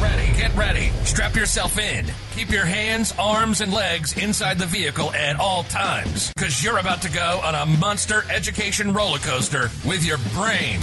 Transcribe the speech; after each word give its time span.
Ready, 0.00 0.26
get 0.38 0.54
ready. 0.54 0.90
Strap 1.04 1.34
yourself 1.34 1.78
in. 1.78 2.04
Keep 2.34 2.50
your 2.50 2.66
hands, 2.66 3.14
arms, 3.18 3.62
and 3.62 3.72
legs 3.72 4.14
inside 4.22 4.58
the 4.58 4.66
vehicle 4.66 5.10
at 5.14 5.40
all 5.40 5.62
times, 5.64 6.30
because 6.34 6.62
you're 6.62 6.76
about 6.76 7.00
to 7.02 7.10
go 7.10 7.40
on 7.42 7.54
a 7.54 7.64
monster 7.78 8.22
education 8.30 8.92
roller 8.92 9.18
coaster 9.18 9.70
with 9.86 10.04
your 10.04 10.18
brain. 10.34 10.80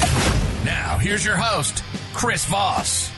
Now, 0.66 0.98
here's 0.98 1.24
your 1.24 1.38
host, 1.38 1.84
Chris 2.14 2.44
Voss. 2.46 3.12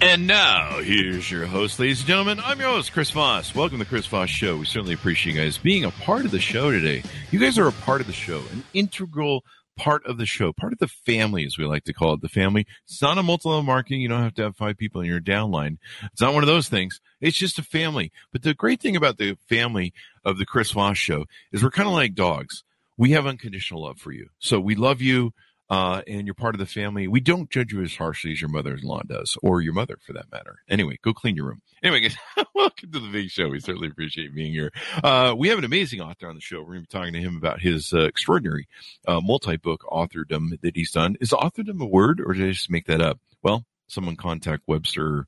And 0.00 0.26
now, 0.26 0.80
here's 0.80 1.30
your 1.30 1.46
host, 1.46 1.78
ladies 1.78 2.00
and 2.00 2.08
gentlemen. 2.08 2.40
I'm 2.44 2.58
your 2.58 2.70
host, 2.70 2.92
Chris 2.92 3.12
Voss. 3.12 3.54
Welcome 3.54 3.78
to 3.78 3.84
the 3.84 3.88
Chris 3.88 4.06
Voss 4.06 4.28
Show. 4.28 4.56
We 4.56 4.64
certainly 4.64 4.94
appreciate 4.94 5.36
you 5.36 5.40
guys 5.40 5.56
being 5.56 5.84
a 5.84 5.90
part 5.92 6.24
of 6.24 6.32
the 6.32 6.40
show 6.40 6.72
today. 6.72 7.04
You 7.30 7.38
guys 7.38 7.58
are 7.58 7.68
a 7.68 7.72
part 7.72 8.00
of 8.00 8.08
the 8.08 8.12
show, 8.12 8.38
an 8.52 8.64
integral 8.74 9.44
part 9.78 10.04
of 10.04 10.18
the 10.18 10.26
show, 10.26 10.52
part 10.52 10.74
of 10.74 10.78
the 10.78 10.88
family, 10.88 11.46
as 11.46 11.56
we 11.56 11.64
like 11.64 11.84
to 11.84 11.94
call 11.94 12.12
it. 12.12 12.20
The 12.20 12.28
family. 12.28 12.66
It's 12.84 13.00
not 13.00 13.16
a 13.16 13.22
multi-level 13.22 13.62
marketing. 13.62 14.02
You 14.02 14.08
don't 14.08 14.22
have 14.22 14.34
to 14.34 14.42
have 14.42 14.56
five 14.56 14.76
people 14.76 15.00
in 15.00 15.06
your 15.06 15.20
downline. 15.20 15.78
It's 16.12 16.20
not 16.20 16.34
one 16.34 16.42
of 16.42 16.48
those 16.48 16.68
things. 16.68 17.00
It's 17.20 17.38
just 17.38 17.58
a 17.58 17.62
family. 17.62 18.12
But 18.32 18.42
the 18.42 18.52
great 18.52 18.80
thing 18.80 18.96
about 18.96 19.16
the 19.16 19.38
family 19.48 19.94
of 20.24 20.36
the 20.36 20.44
Chris 20.44 20.72
Voss 20.72 20.98
Show 20.98 21.24
is 21.52 21.62
we're 21.62 21.70
kind 21.70 21.88
of 21.88 21.94
like 21.94 22.14
dogs. 22.14 22.64
We 22.98 23.12
have 23.12 23.26
unconditional 23.26 23.84
love 23.84 23.98
for 23.98 24.12
you. 24.12 24.28
So 24.38 24.60
we 24.60 24.74
love 24.74 25.00
you 25.00 25.32
uh, 25.70 26.02
and 26.06 26.26
you're 26.26 26.34
part 26.34 26.54
of 26.54 26.58
the 26.58 26.66
family. 26.66 27.08
We 27.08 27.20
don't 27.20 27.50
judge 27.50 27.72
you 27.72 27.82
as 27.82 27.94
harshly 27.94 28.32
as 28.32 28.40
your 28.40 28.50
mother-in-law 28.50 29.02
does, 29.06 29.36
or 29.42 29.60
your 29.60 29.74
mother 29.74 29.98
for 30.04 30.12
that 30.14 30.30
matter. 30.32 30.58
Anyway, 30.68 30.98
go 31.02 31.12
clean 31.12 31.36
your 31.36 31.46
room. 31.46 31.62
Anyway, 31.82 32.00
guys, 32.00 32.16
welcome 32.54 32.90
to 32.90 33.00
the 33.00 33.08
big 33.08 33.30
show. 33.30 33.48
We 33.48 33.60
certainly 33.60 33.88
appreciate 33.88 34.34
being 34.34 34.52
here. 34.52 34.72
Uh, 35.02 35.34
we 35.36 35.48
have 35.48 35.58
an 35.58 35.64
amazing 35.64 36.00
author 36.00 36.28
on 36.28 36.34
the 36.34 36.40
show. 36.40 36.60
We're 36.60 36.74
going 36.74 36.84
to 36.84 36.88
be 36.88 36.98
talking 36.98 37.12
to 37.12 37.20
him 37.20 37.36
about 37.36 37.60
his 37.60 37.92
uh, 37.92 38.04
extraordinary 38.04 38.66
uh, 39.06 39.20
multi-book 39.20 39.84
authordom 39.90 40.60
that 40.60 40.76
he's 40.76 40.90
done. 40.90 41.16
Is 41.20 41.30
authordom 41.30 41.80
a 41.80 41.86
word, 41.86 42.20
or 42.24 42.32
did 42.34 42.48
I 42.48 42.52
just 42.52 42.70
make 42.70 42.86
that 42.86 43.00
up? 43.00 43.18
Well, 43.42 43.64
someone 43.88 44.16
contact 44.16 44.64
Webster 44.66 45.26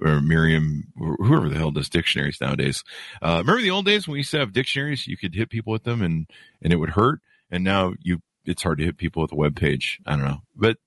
or 0.00 0.20
Merriam, 0.20 0.84
or 1.00 1.16
whoever 1.16 1.48
the 1.48 1.56
hell 1.56 1.70
does 1.70 1.88
dictionaries 1.88 2.40
nowadays. 2.40 2.82
Uh, 3.20 3.38
remember 3.38 3.62
the 3.62 3.70
old 3.70 3.84
days 3.84 4.06
when 4.06 4.12
we 4.12 4.20
used 4.20 4.32
to 4.32 4.38
have 4.38 4.52
dictionaries? 4.52 5.06
You 5.06 5.16
could 5.16 5.34
hit 5.34 5.50
people 5.50 5.72
with 5.72 5.84
them 5.84 6.02
and, 6.02 6.26
and 6.60 6.72
it 6.72 6.76
would 6.76 6.90
hurt. 6.90 7.20
And 7.50 7.62
now 7.62 7.94
you 8.00 8.20
it's 8.44 8.62
hard 8.62 8.78
to 8.78 8.84
hit 8.84 8.96
people 8.96 9.22
with 9.22 9.32
a 9.32 9.36
web 9.36 9.56
page. 9.56 10.00
I 10.06 10.16
don't 10.16 10.24
know, 10.24 10.42
but 10.56 10.78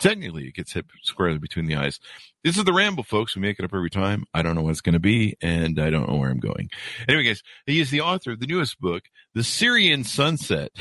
technically 0.00 0.46
it 0.48 0.54
gets 0.54 0.72
hit 0.72 0.86
squarely 1.02 1.38
between 1.38 1.66
the 1.66 1.76
eyes. 1.76 2.00
This 2.44 2.56
is 2.56 2.64
the 2.64 2.72
ramble, 2.72 3.04
folks. 3.04 3.36
We 3.36 3.42
make 3.42 3.58
it 3.58 3.64
up 3.64 3.74
every 3.74 3.90
time. 3.90 4.24
I 4.34 4.42
don't 4.42 4.54
know 4.54 4.62
what 4.62 4.70
it's 4.70 4.80
going 4.80 4.94
to 4.94 5.00
be, 5.00 5.36
and 5.40 5.78
I 5.78 5.90
don't 5.90 6.08
know 6.08 6.16
where 6.16 6.30
I'm 6.30 6.40
going. 6.40 6.70
Anyway, 7.08 7.24
guys, 7.24 7.42
he 7.66 7.80
is 7.80 7.90
the 7.90 8.00
author 8.00 8.32
of 8.32 8.40
the 8.40 8.46
newest 8.46 8.80
book, 8.80 9.04
The 9.34 9.44
Syrian 9.44 10.04
Sunset. 10.04 10.72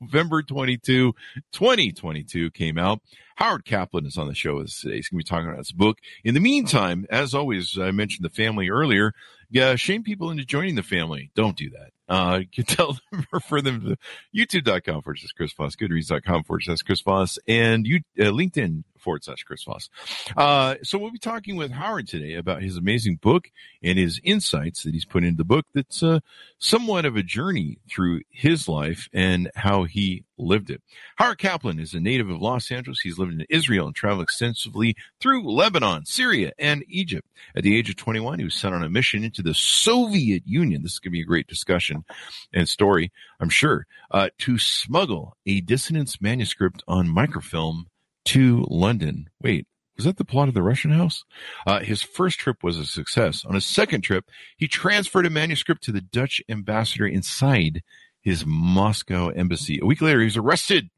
November 0.00 0.42
22, 0.42 1.12
2022 1.52 2.50
came 2.52 2.78
out. 2.78 3.00
Howard 3.36 3.64
Kaplan 3.64 4.06
is 4.06 4.16
on 4.16 4.28
the 4.28 4.34
show 4.34 4.56
with 4.56 4.66
us 4.66 4.80
today. 4.80 4.96
He's 4.96 5.08
going 5.08 5.18
to 5.18 5.24
be 5.24 5.28
talking 5.28 5.48
about 5.48 5.58
his 5.58 5.72
book. 5.72 5.98
In 6.22 6.34
the 6.34 6.40
meantime, 6.40 7.04
as 7.10 7.34
always, 7.34 7.76
I 7.76 7.90
mentioned 7.90 8.24
the 8.24 8.30
family 8.30 8.70
earlier. 8.70 9.12
Yeah, 9.50 9.74
shame 9.74 10.04
people 10.04 10.30
into 10.30 10.44
joining 10.44 10.76
the 10.76 10.84
family. 10.84 11.30
Don't 11.34 11.56
do 11.56 11.70
that. 11.70 11.90
Uh, 12.08 12.40
you 12.40 12.46
can 12.46 12.64
tell 12.76 12.98
them, 13.10 13.26
refer 13.32 13.60
them 13.60 13.80
to 13.80 13.96
youtube.com 14.34 15.02
forward 15.02 15.18
slash 15.18 15.32
Chris 15.36 15.52
Voss, 15.52 15.76
goodreads.com 15.76 16.44
forward 16.44 16.62
slash 16.64 16.78
Chris 16.78 17.00
Voss, 17.00 17.38
and 17.46 17.86
you, 17.86 18.00
uh, 18.18 18.24
LinkedIn 18.24 18.84
forward 19.02 19.24
slash 19.24 19.42
Chris 19.42 19.64
Voss. 19.64 19.90
Uh, 20.36 20.76
so 20.82 20.98
we'll 20.98 21.10
be 21.10 21.18
talking 21.18 21.56
with 21.56 21.70
Howard 21.70 22.08
today 22.08 22.34
about 22.34 22.62
his 22.62 22.76
amazing 22.76 23.16
book 23.16 23.50
and 23.82 23.98
his 23.98 24.20
insights 24.24 24.82
that 24.82 24.94
he's 24.94 25.04
put 25.04 25.24
into 25.24 25.36
the 25.36 25.44
book 25.44 25.66
that's 25.74 26.02
uh, 26.02 26.20
somewhat 26.58 27.04
of 27.04 27.16
a 27.16 27.22
journey 27.22 27.78
through 27.90 28.22
his 28.30 28.68
life 28.68 29.08
and 29.12 29.50
how 29.54 29.84
he 29.84 30.24
lived 30.38 30.70
it. 30.70 30.82
Howard 31.16 31.38
Kaplan 31.38 31.78
is 31.78 31.94
a 31.94 32.00
native 32.00 32.28
of 32.28 32.40
Los 32.40 32.70
Angeles. 32.70 33.00
He's 33.00 33.18
lived 33.18 33.32
in 33.32 33.46
Israel 33.48 33.86
and 33.86 33.94
traveled 33.94 34.24
extensively 34.24 34.96
through 35.20 35.50
Lebanon, 35.50 36.04
Syria, 36.04 36.52
and 36.58 36.84
Egypt. 36.88 37.28
At 37.56 37.62
the 37.62 37.76
age 37.76 37.90
of 37.90 37.96
21, 37.96 38.38
he 38.38 38.44
was 38.44 38.54
sent 38.54 38.74
on 38.74 38.82
a 38.82 38.88
mission 38.88 39.24
into 39.24 39.42
the 39.42 39.54
Soviet 39.54 40.42
Union. 40.46 40.82
This 40.82 40.94
is 40.94 40.98
going 40.98 41.12
to 41.12 41.18
be 41.18 41.22
a 41.22 41.26
great 41.26 41.46
discussion 41.46 42.04
and 42.52 42.68
story, 42.68 43.12
I'm 43.40 43.48
sure, 43.48 43.86
uh, 44.10 44.28
to 44.38 44.58
smuggle 44.58 45.36
a 45.46 45.60
dissonance 45.60 46.20
manuscript 46.20 46.82
on 46.86 47.08
microfilm 47.08 47.86
to 48.26 48.64
London. 48.68 49.28
Wait, 49.40 49.66
was 49.96 50.06
that 50.06 50.16
the 50.16 50.24
plot 50.24 50.48
of 50.48 50.54
the 50.54 50.62
Russian 50.62 50.90
house? 50.90 51.24
Uh, 51.66 51.80
his 51.80 52.02
first 52.02 52.38
trip 52.38 52.62
was 52.62 52.78
a 52.78 52.86
success. 52.86 53.44
On 53.44 53.54
his 53.54 53.66
second 53.66 54.02
trip, 54.02 54.30
he 54.56 54.66
transferred 54.66 55.26
a 55.26 55.30
manuscript 55.30 55.82
to 55.84 55.92
the 55.92 56.00
Dutch 56.00 56.42
ambassador 56.48 57.06
inside 57.06 57.82
his 58.20 58.46
Moscow 58.46 59.28
embassy. 59.28 59.80
A 59.82 59.86
week 59.86 60.00
later, 60.00 60.20
he 60.20 60.26
was 60.26 60.36
arrested 60.36 60.90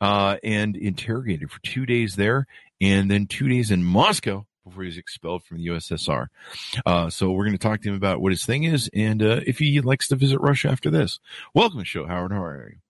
uh, 0.00 0.36
and 0.42 0.76
interrogated 0.76 1.50
for 1.50 1.60
two 1.62 1.86
days 1.86 2.16
there, 2.16 2.46
and 2.80 3.10
then 3.10 3.26
two 3.26 3.48
days 3.48 3.70
in 3.70 3.84
Moscow 3.84 4.46
before 4.64 4.82
he 4.82 4.88
was 4.88 4.98
expelled 4.98 5.44
from 5.44 5.58
the 5.58 5.66
USSR. 5.66 6.26
Uh, 6.84 7.10
so 7.10 7.30
we're 7.30 7.44
going 7.44 7.56
to 7.56 7.58
talk 7.58 7.82
to 7.82 7.88
him 7.88 7.94
about 7.94 8.20
what 8.20 8.32
his 8.32 8.44
thing 8.44 8.64
is 8.64 8.90
and 8.94 9.22
uh, 9.22 9.40
if 9.46 9.58
he 9.58 9.80
likes 9.80 10.08
to 10.08 10.16
visit 10.16 10.40
Russia 10.40 10.68
after 10.68 10.90
this. 10.90 11.20
Welcome 11.54 11.78
to 11.78 11.82
the 11.82 11.86
show, 11.86 12.06
Howard. 12.06 12.32
How 12.32 12.42
are 12.42 12.70
you? 12.70 12.83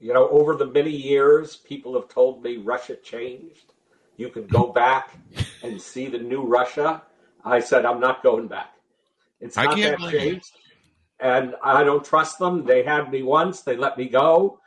You 0.00 0.14
know, 0.14 0.28
over 0.30 0.56
the 0.56 0.66
many 0.66 0.90
years, 0.90 1.56
people 1.56 1.94
have 1.94 2.08
told 2.08 2.42
me 2.42 2.56
Russia 2.56 2.96
changed. 2.96 3.74
You 4.16 4.30
can 4.30 4.46
go 4.46 4.72
back 4.72 5.12
and 5.62 5.80
see 5.80 6.06
the 6.06 6.18
new 6.18 6.42
Russia. 6.42 7.02
I 7.44 7.60
said, 7.60 7.84
I'm 7.84 8.00
not 8.00 8.22
going 8.22 8.48
back. 8.48 8.72
It's 9.40 9.56
not 9.56 9.76
that 9.76 9.98
changed. 10.10 10.52
And 11.20 11.54
I 11.62 11.84
don't 11.84 12.04
trust 12.04 12.38
them. 12.38 12.64
They 12.64 12.82
had 12.82 13.10
me 13.10 13.22
once, 13.22 13.60
they 13.60 13.76
let 13.76 13.98
me 13.98 14.08
go. 14.08 14.58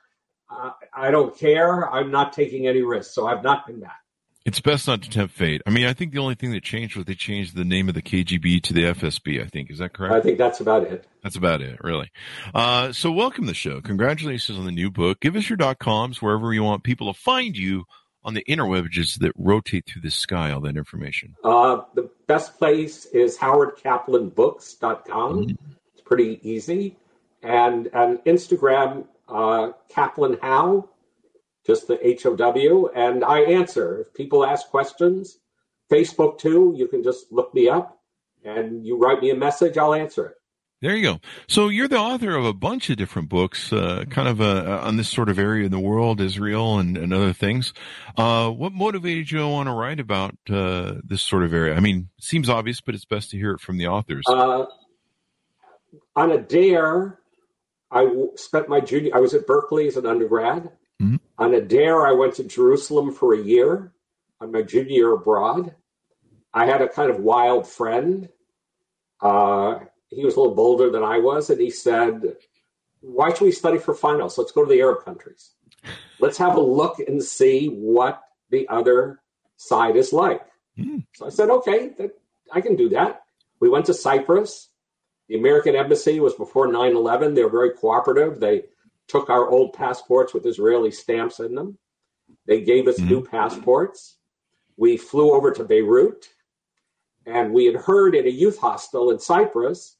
Uh, 0.49 0.71
I 0.93 1.09
don't 1.09 1.35
care. 1.35 1.89
I'm 1.91 2.11
not 2.11 2.31
taking 2.31 2.67
any 2.67 2.83
risks. 2.83 3.15
So 3.15 3.25
I've 3.25 3.43
not 3.43 3.65
been 3.65 3.79
back. 3.79 4.02
It's 4.45 4.59
best 4.59 4.87
not 4.87 5.01
to 5.03 5.09
tempt 5.09 5.33
fate. 5.33 5.61
I 5.65 5.69
mean, 5.69 5.85
I 5.85 5.93
think 5.93 6.11
the 6.11 6.19
only 6.19 6.35
thing 6.35 6.51
that 6.51 6.63
changed 6.63 6.97
was 6.97 7.05
they 7.05 7.13
changed 7.13 7.55
the 7.55 7.63
name 7.63 7.87
of 7.87 7.95
the 7.95 8.01
KGB 8.01 8.61
to 8.63 8.73
the 8.73 8.83
FSB. 8.83 9.41
I 9.41 9.47
think 9.47 9.71
is 9.71 9.77
that 9.77 9.93
correct? 9.93 10.13
I 10.13 10.19
think 10.19 10.37
that's 10.37 10.59
about 10.59 10.83
it. 10.83 11.07
That's 11.23 11.37
about 11.37 11.61
it, 11.61 11.79
really. 11.81 12.11
Uh, 12.53 12.91
so, 12.91 13.09
welcome 13.09 13.45
to 13.45 13.51
the 13.51 13.53
show. 13.53 13.79
Congratulations 13.79 14.57
on 14.57 14.65
the 14.65 14.71
new 14.71 14.91
book. 14.91 15.21
Give 15.21 15.37
us 15.37 15.49
your 15.49 15.55
dot 15.55 15.79
coms 15.79 16.21
wherever 16.21 16.53
you 16.53 16.61
want 16.61 16.83
people 16.83 17.13
to 17.13 17.17
find 17.17 17.55
you 17.55 17.85
on 18.25 18.33
the 18.33 18.43
interwebs 18.43 19.17
that 19.19 19.31
rotate 19.37 19.85
through 19.85 20.01
the 20.01 20.11
sky. 20.11 20.51
All 20.51 20.59
that 20.61 20.75
information. 20.75 21.35
Uh, 21.41 21.83
the 21.93 22.09
best 22.27 22.57
place 22.57 23.05
is 23.05 23.37
howardkaplanbooks.com. 23.37 25.39
Mm-hmm. 25.39 25.71
It's 25.93 26.01
pretty 26.03 26.41
easy, 26.43 26.97
and 27.41 27.87
and 27.93 28.17
Instagram 28.25 29.05
uh, 29.29 29.71
Kaplan 29.87 30.37
How 30.41 30.89
just 31.65 31.87
the 31.87 31.97
HOW, 32.21 32.87
and 32.95 33.23
I 33.23 33.41
answer. 33.41 34.01
If 34.01 34.13
people 34.13 34.45
ask 34.45 34.67
questions, 34.69 35.39
Facebook 35.91 36.37
too, 36.37 36.73
you 36.75 36.87
can 36.87 37.03
just 37.03 37.31
look 37.31 37.53
me 37.53 37.69
up 37.69 37.99
and 38.43 38.85
you 38.85 38.97
write 38.97 39.21
me 39.21 39.29
a 39.29 39.35
message, 39.35 39.77
I'll 39.77 39.93
answer 39.93 40.25
it. 40.27 40.35
There 40.81 40.97
you 40.97 41.03
go. 41.03 41.19
So 41.47 41.69
you're 41.69 41.87
the 41.87 41.97
author 41.97 42.35
of 42.35 42.43
a 42.43 42.51
bunch 42.51 42.89
of 42.89 42.97
different 42.97 43.29
books, 43.29 43.71
uh, 43.71 44.03
kind 44.09 44.27
of 44.27 44.41
uh, 44.41 44.81
on 44.83 44.97
this 44.97 45.07
sort 45.07 45.29
of 45.29 45.39
area 45.39 45.65
in 45.65 45.71
the 45.71 45.79
world, 45.79 46.19
Israel 46.19 46.77
and, 46.77 46.97
and 46.97 47.13
other 47.13 47.31
things. 47.31 47.73
Uh, 48.17 48.49
what 48.49 48.73
motivated 48.73 49.31
you 49.31 49.37
to 49.37 49.47
want 49.47 49.67
to 49.67 49.71
write 49.71 50.01
about 50.01 50.35
uh, 50.49 50.95
this 51.01 51.21
sort 51.21 51.43
of 51.43 51.53
area? 51.53 51.73
I 51.75 51.79
mean, 51.79 52.09
it 52.17 52.23
seems 52.25 52.49
obvious, 52.49 52.81
but 52.81 52.95
it's 52.95 53.05
best 53.05 53.31
to 53.31 53.37
hear 53.37 53.51
it 53.51 53.61
from 53.61 53.77
the 53.77 53.87
authors. 53.87 54.25
Uh, 54.27 54.65
on 56.17 56.31
a 56.31 56.39
dare, 56.39 57.17
I 57.89 58.09
spent 58.35 58.67
my 58.67 58.81
junior. 58.81 59.15
I 59.15 59.19
was 59.19 59.33
at 59.33 59.47
Berkeley 59.47 59.87
as 59.87 59.95
an 59.95 60.05
undergrad. 60.05 60.69
Mm-hmm. 61.01 61.15
On 61.37 61.53
a 61.53 61.61
dare, 61.61 62.05
I 62.05 62.11
went 62.11 62.35
to 62.35 62.43
Jerusalem 62.43 63.13
for 63.13 63.33
a 63.33 63.41
year 63.41 63.91
on 64.39 64.51
my 64.51 64.61
junior 64.61 64.91
year 64.91 65.13
abroad. 65.13 65.73
I 66.53 66.65
had 66.65 66.81
a 66.81 66.89
kind 66.89 67.09
of 67.09 67.19
wild 67.19 67.67
friend. 67.67 68.29
Uh, 69.19 69.79
he 70.09 70.23
was 70.23 70.35
a 70.35 70.39
little 70.39 70.55
bolder 70.55 70.91
than 70.91 71.03
I 71.03 71.17
was, 71.17 71.49
and 71.49 71.59
he 71.59 71.71
said, 71.71 72.35
Why 73.01 73.33
should 73.33 73.45
we 73.45 73.51
study 73.51 73.79
for 73.79 73.95
finals? 73.95 74.37
Let's 74.37 74.51
go 74.51 74.63
to 74.63 74.69
the 74.69 74.81
Arab 74.81 75.03
countries. 75.03 75.51
Let's 76.19 76.37
have 76.37 76.55
a 76.55 76.61
look 76.61 76.99
and 76.99 77.21
see 77.23 77.67
what 77.67 78.21
the 78.51 78.67
other 78.67 79.21
side 79.57 79.95
is 79.95 80.13
like. 80.13 80.45
Mm. 80.77 81.05
So 81.15 81.25
I 81.25 81.29
said, 81.29 81.49
Okay, 81.49 81.89
that, 81.97 82.11
I 82.51 82.61
can 82.61 82.75
do 82.75 82.89
that. 82.89 83.23
We 83.59 83.69
went 83.69 83.85
to 83.87 83.93
Cyprus. 83.93 84.69
The 85.29 85.37
American 85.37 85.75
embassy 85.75 86.19
was 86.19 86.35
before 86.35 86.71
9 86.71 86.95
11. 86.95 87.33
They 87.33 87.43
were 87.43 87.49
very 87.49 87.71
cooperative. 87.71 88.39
They 88.39 88.63
took 89.07 89.29
our 89.29 89.49
old 89.49 89.73
passports 89.73 90.33
with 90.33 90.45
Israeli 90.45 90.91
stamps 90.91 91.39
in 91.39 91.55
them. 91.55 91.77
They 92.47 92.61
gave 92.61 92.87
us 92.87 92.97
mm-hmm. 92.97 93.09
new 93.09 93.23
passports. 93.23 94.17
We 94.77 94.97
flew 94.97 95.33
over 95.33 95.51
to 95.51 95.63
Beirut, 95.63 96.27
and 97.25 97.53
we 97.53 97.65
had 97.65 97.75
heard 97.75 98.15
in 98.15 98.25
a 98.25 98.31
youth 98.31 98.57
hostel 98.57 99.11
in 99.11 99.19
Cyprus 99.19 99.97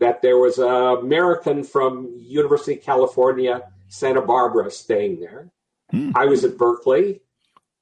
that 0.00 0.22
there 0.22 0.38
was 0.38 0.58
an 0.58 1.04
American 1.04 1.62
from 1.62 2.12
University 2.18 2.74
of 2.74 2.82
California 2.82 3.62
Santa 3.88 4.22
Barbara 4.22 4.70
staying 4.70 5.20
there. 5.20 5.50
Hmm. 5.90 6.12
I 6.14 6.26
was 6.26 6.44
at 6.44 6.56
Berkeley. 6.56 7.20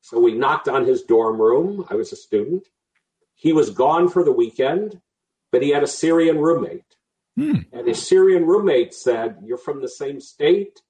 So 0.00 0.19
we 0.19 0.34
knocked 0.34 0.69
on 0.69 0.87
his 0.87 1.02
dorm 1.02 1.40
room. 1.40 1.84
I 1.90 1.94
was 1.94 2.12
a 2.12 2.16
student. 2.16 2.66
He 3.34 3.52
was 3.52 3.70
gone 3.70 4.08
for 4.08 4.25
the 4.25 4.32
weekend, 4.32 5.00
but 5.52 5.62
he 5.62 5.70
had 5.70 5.82
a 5.82 5.88
Syrian 5.88 6.38
roommate. 6.38 6.96
Hmm. 7.38 7.58
And 7.73 7.87
his 7.87 8.05
Syrian 8.05 8.46
roommate 8.46 8.93
said, 8.93 9.37
You're 9.44 9.58
from 9.58 9.81
the 9.81 9.88
same 9.88 10.20
state. 10.20 10.81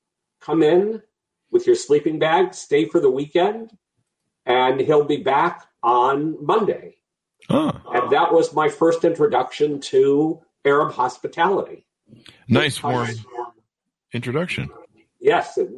Come 0.40 0.62
in 0.62 1.02
with 1.50 1.66
your 1.66 1.76
sleeping 1.76 2.18
bag, 2.18 2.54
stay 2.54 2.86
for 2.86 3.00
the 3.00 3.10
weekend, 3.10 3.76
and 4.46 4.80
he'll 4.80 5.04
be 5.04 5.18
back 5.18 5.66
on 5.82 6.42
Monday. 6.42 6.96
And 7.50 8.10
that 8.12 8.32
was 8.32 8.54
my 8.54 8.70
first 8.70 9.04
introduction 9.04 9.78
to 9.80 10.40
Arab 10.64 10.92
hospitality. 10.92 11.86
Nice 12.48 12.82
warm 12.82 13.08
introduction. 14.14 14.70
Yes, 15.20 15.58
it, 15.58 15.68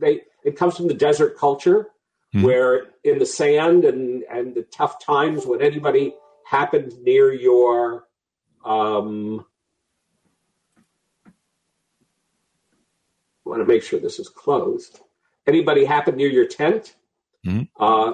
they, 0.00 0.20
it 0.44 0.56
comes 0.56 0.76
from 0.76 0.86
the 0.86 0.94
desert 0.94 1.36
culture 1.36 1.88
hmm. 2.32 2.42
where 2.42 2.86
in 3.02 3.18
the 3.18 3.26
sand 3.26 3.84
and, 3.84 4.22
and 4.30 4.54
the 4.54 4.62
tough 4.62 5.04
times 5.04 5.44
when 5.44 5.60
anybody 5.60 6.14
happened 6.46 6.92
near 7.02 7.32
your 7.32 8.04
um, 8.64 9.44
want 13.50 13.60
to 13.60 13.66
make 13.66 13.82
sure 13.82 14.00
this 14.00 14.18
is 14.18 14.28
closed. 14.28 15.00
Anybody 15.46 15.84
happened 15.84 16.16
near 16.16 16.28
your 16.28 16.46
tent, 16.46 16.94
hmm. 17.44 17.62
uh, 17.78 18.12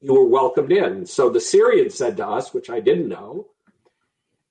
you 0.00 0.14
were 0.14 0.26
welcomed 0.26 0.72
in. 0.72 1.06
So 1.06 1.30
the 1.30 1.40
Syrians 1.40 1.94
said 1.94 2.16
to 2.18 2.26
us, 2.26 2.54
which 2.54 2.70
I 2.70 2.80
didn't 2.80 3.08
know, 3.08 3.48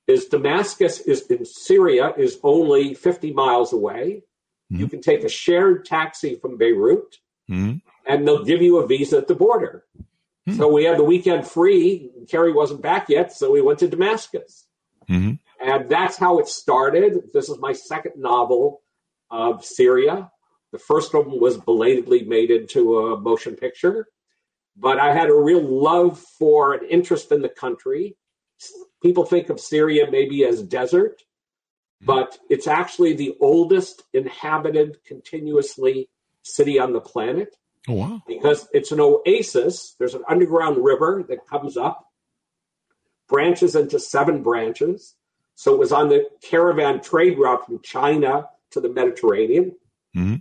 is 0.08 0.26
Damascus 0.26 1.00
is 1.00 1.22
in 1.28 1.46
Syria 1.46 2.14
is 2.18 2.40
only 2.44 2.94
50 2.94 3.32
miles 3.34 3.72
away. 3.72 4.24
Mm-hmm. 4.72 4.82
You 4.82 4.88
can 4.88 5.02
take 5.02 5.24
a 5.24 5.30
shared 5.30 5.86
taxi 5.86 6.36
from 6.36 6.58
Beirut 6.58 7.20
mm-hmm. 7.50 7.78
and 8.06 8.28
they'll 8.28 8.44
give 8.44 8.62
you 8.62 8.80
a 8.80 8.88
visa 8.88 9.18
at 9.18 9.28
the 9.28 9.36
border. 9.36 9.86
Mm-hmm. 10.48 10.58
So 10.58 10.74
we 10.74 10.84
had 10.84 10.98
the 10.98 11.04
weekend 11.04 11.48
free. 11.48 12.12
Kerry 12.30 12.52
wasn't 12.52 12.82
back 12.82 13.08
yet, 13.08 13.32
so 13.32 13.52
we 13.52 13.62
went 13.62 13.80
to 13.80 13.88
Damascus. 13.88 14.66
Mm-hmm. 15.10 15.34
And 15.66 15.90
that's 15.90 16.18
how 16.18 16.40
it 16.40 16.48
started. 16.48 17.30
This 17.34 17.48
is 17.48 17.58
my 17.60 17.72
second 17.72 18.14
novel 18.18 18.83
of 19.34 19.66
Syria. 19.66 20.32
The 20.72 20.80
first 20.80 21.14
one 21.14 21.40
was 21.42 21.58
belatedly 21.58 22.24
made 22.24 22.52
into 22.52 23.00
a 23.00 23.20
motion 23.20 23.58
picture, 23.58 24.08
but 24.78 24.98
I 24.98 25.14
had 25.14 25.30
a 25.30 25.36
real 25.36 25.62
love 25.62 26.18
for 26.40 26.74
an 26.74 26.88
interest 26.90 27.34
in 27.34 27.42
the 27.42 27.50
country 27.50 28.16
people 29.04 29.26
think 29.26 29.50
of 29.50 29.60
Syria 29.60 30.10
maybe 30.10 30.46
as 30.46 30.64
desert, 30.64 31.22
hmm. 32.00 32.06
but 32.06 32.38
it's 32.50 32.68
actually 32.68 33.14
the 33.14 33.36
oldest 33.40 34.04
inhabited 34.14 34.98
continuously 35.06 36.10
city 36.42 36.80
on 36.80 36.94
the 36.94 37.02
planet. 37.02 37.56
Oh, 37.88 37.94
wow. 37.94 38.22
Because 38.26 38.68
it's 38.74 38.94
an 38.94 39.02
oasis. 39.02 39.96
There's 40.00 40.14
an 40.14 40.24
underground 40.28 40.84
river 40.84 41.24
that 41.28 41.46
comes 41.48 41.76
up, 41.76 42.08
branches 43.28 43.76
into 43.76 44.00
seven 44.00 44.42
branches. 44.42 45.16
So 45.56 45.74
it 45.74 45.80
was 45.80 45.92
on 45.92 46.08
the 46.08 46.30
caravan 46.42 47.02
trade 47.02 47.38
route 47.38 47.66
from 47.66 47.82
China 47.84 48.48
to 48.74 48.82
the 48.82 48.90
Mediterranean. 48.90 49.76
Mm-hmm. 50.16 50.36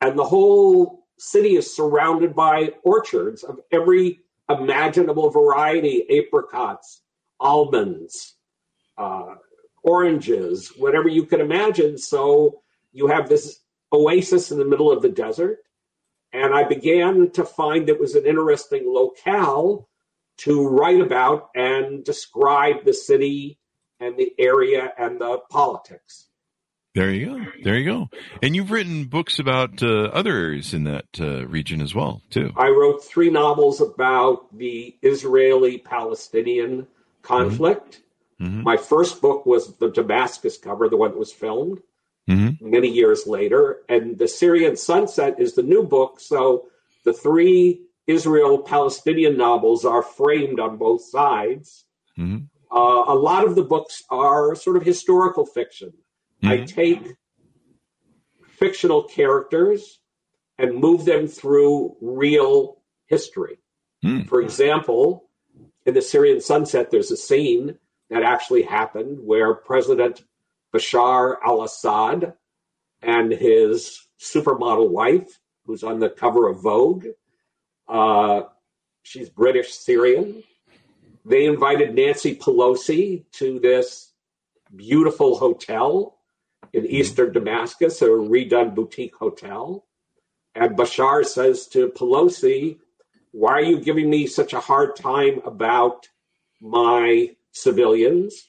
And 0.00 0.18
the 0.18 0.24
whole 0.24 1.06
city 1.18 1.56
is 1.56 1.74
surrounded 1.74 2.34
by 2.34 2.72
orchards 2.82 3.42
of 3.42 3.60
every 3.72 4.20
imaginable 4.48 5.30
variety 5.30 6.04
apricots, 6.18 7.02
almonds, 7.40 8.36
uh, 8.98 9.34
oranges, 9.82 10.72
whatever 10.76 11.08
you 11.08 11.24
can 11.26 11.40
imagine. 11.40 11.96
So 11.98 12.62
you 12.92 13.06
have 13.06 13.28
this 13.28 13.60
oasis 13.92 14.50
in 14.50 14.58
the 14.58 14.64
middle 14.64 14.90
of 14.90 15.02
the 15.02 15.08
desert. 15.08 15.58
And 16.32 16.52
I 16.52 16.64
began 16.64 17.30
to 17.32 17.44
find 17.44 17.88
it 17.88 18.00
was 18.00 18.16
an 18.16 18.26
interesting 18.26 18.84
locale 18.86 19.88
to 20.38 20.66
write 20.66 21.00
about 21.00 21.50
and 21.54 22.04
describe 22.04 22.84
the 22.84 22.92
city 22.92 23.58
and 24.00 24.16
the 24.16 24.32
area 24.38 24.92
and 24.98 25.20
the 25.20 25.38
politics. 25.48 26.28
There 26.94 27.10
you 27.10 27.26
go. 27.26 27.46
There 27.64 27.76
you 27.76 27.84
go. 27.84 28.08
And 28.40 28.54
you've 28.54 28.70
written 28.70 29.06
books 29.06 29.40
about 29.40 29.82
uh, 29.82 30.04
other 30.12 30.32
areas 30.32 30.74
in 30.74 30.84
that 30.84 31.06
uh, 31.18 31.44
region 31.46 31.80
as 31.80 31.92
well, 31.92 32.22
too. 32.30 32.52
I 32.56 32.68
wrote 32.68 33.04
three 33.04 33.30
novels 33.30 33.80
about 33.80 34.56
the 34.56 34.96
Israeli 35.02 35.78
Palestinian 35.78 36.86
conflict. 37.22 38.00
Mm-hmm. 38.40 38.62
My 38.62 38.76
first 38.76 39.20
book 39.20 39.44
was 39.44 39.74
the 39.76 39.90
Damascus 39.90 40.56
cover, 40.56 40.88
the 40.88 40.96
one 40.96 41.10
that 41.10 41.18
was 41.18 41.32
filmed 41.32 41.80
mm-hmm. 42.28 42.70
many 42.70 42.88
years 42.88 43.26
later. 43.26 43.80
And 43.88 44.16
The 44.16 44.28
Syrian 44.28 44.76
Sunset 44.76 45.40
is 45.40 45.54
the 45.54 45.62
new 45.64 45.82
book. 45.82 46.20
So 46.20 46.66
the 47.04 47.12
three 47.12 47.82
Israel 48.06 48.58
Palestinian 48.58 49.36
novels 49.36 49.84
are 49.84 50.02
framed 50.02 50.60
on 50.60 50.76
both 50.76 51.02
sides. 51.02 51.84
Mm-hmm. 52.16 52.44
Uh, 52.70 53.04
a 53.12 53.14
lot 53.14 53.44
of 53.44 53.56
the 53.56 53.64
books 53.64 54.04
are 54.10 54.54
sort 54.54 54.76
of 54.76 54.84
historical 54.84 55.46
fiction. 55.46 55.92
I 56.44 56.58
mm-hmm. 56.58 56.64
take 56.66 57.16
fictional 58.46 59.04
characters 59.04 60.00
and 60.58 60.76
move 60.76 61.04
them 61.04 61.26
through 61.26 61.96
real 62.00 62.78
history. 63.06 63.58
Mm. 64.04 64.28
For 64.28 64.40
example, 64.40 65.28
in 65.86 65.94
the 65.94 66.02
Syrian 66.02 66.40
sunset, 66.40 66.90
there's 66.90 67.10
a 67.10 67.16
scene 67.16 67.78
that 68.10 68.22
actually 68.22 68.62
happened 68.62 69.18
where 69.22 69.54
President 69.54 70.22
Bashar 70.72 71.36
al 71.44 71.62
Assad 71.62 72.34
and 73.02 73.32
his 73.32 74.06
supermodel 74.20 74.90
wife, 74.90 75.40
who's 75.66 75.82
on 75.82 75.98
the 75.98 76.10
cover 76.10 76.48
of 76.48 76.62
Vogue, 76.62 77.06
uh, 77.88 78.42
she's 79.02 79.28
British 79.28 79.72
Syrian. 79.72 80.42
They 81.24 81.46
invited 81.46 81.94
Nancy 81.94 82.36
Pelosi 82.36 83.24
to 83.32 83.58
this 83.58 84.12
beautiful 84.74 85.36
hotel 85.36 86.18
in 86.74 86.86
eastern 86.86 87.32
Damascus, 87.32 88.02
a 88.02 88.06
redone 88.06 88.74
boutique 88.74 89.14
hotel. 89.14 89.86
And 90.56 90.76
Bashar 90.76 91.24
says 91.24 91.68
to 91.68 91.88
Pelosi, 91.88 92.78
why 93.30 93.52
are 93.52 93.62
you 93.62 93.80
giving 93.80 94.10
me 94.10 94.26
such 94.26 94.52
a 94.52 94.60
hard 94.60 94.96
time 94.96 95.40
about 95.44 96.08
my 96.60 97.30
civilians 97.52 98.48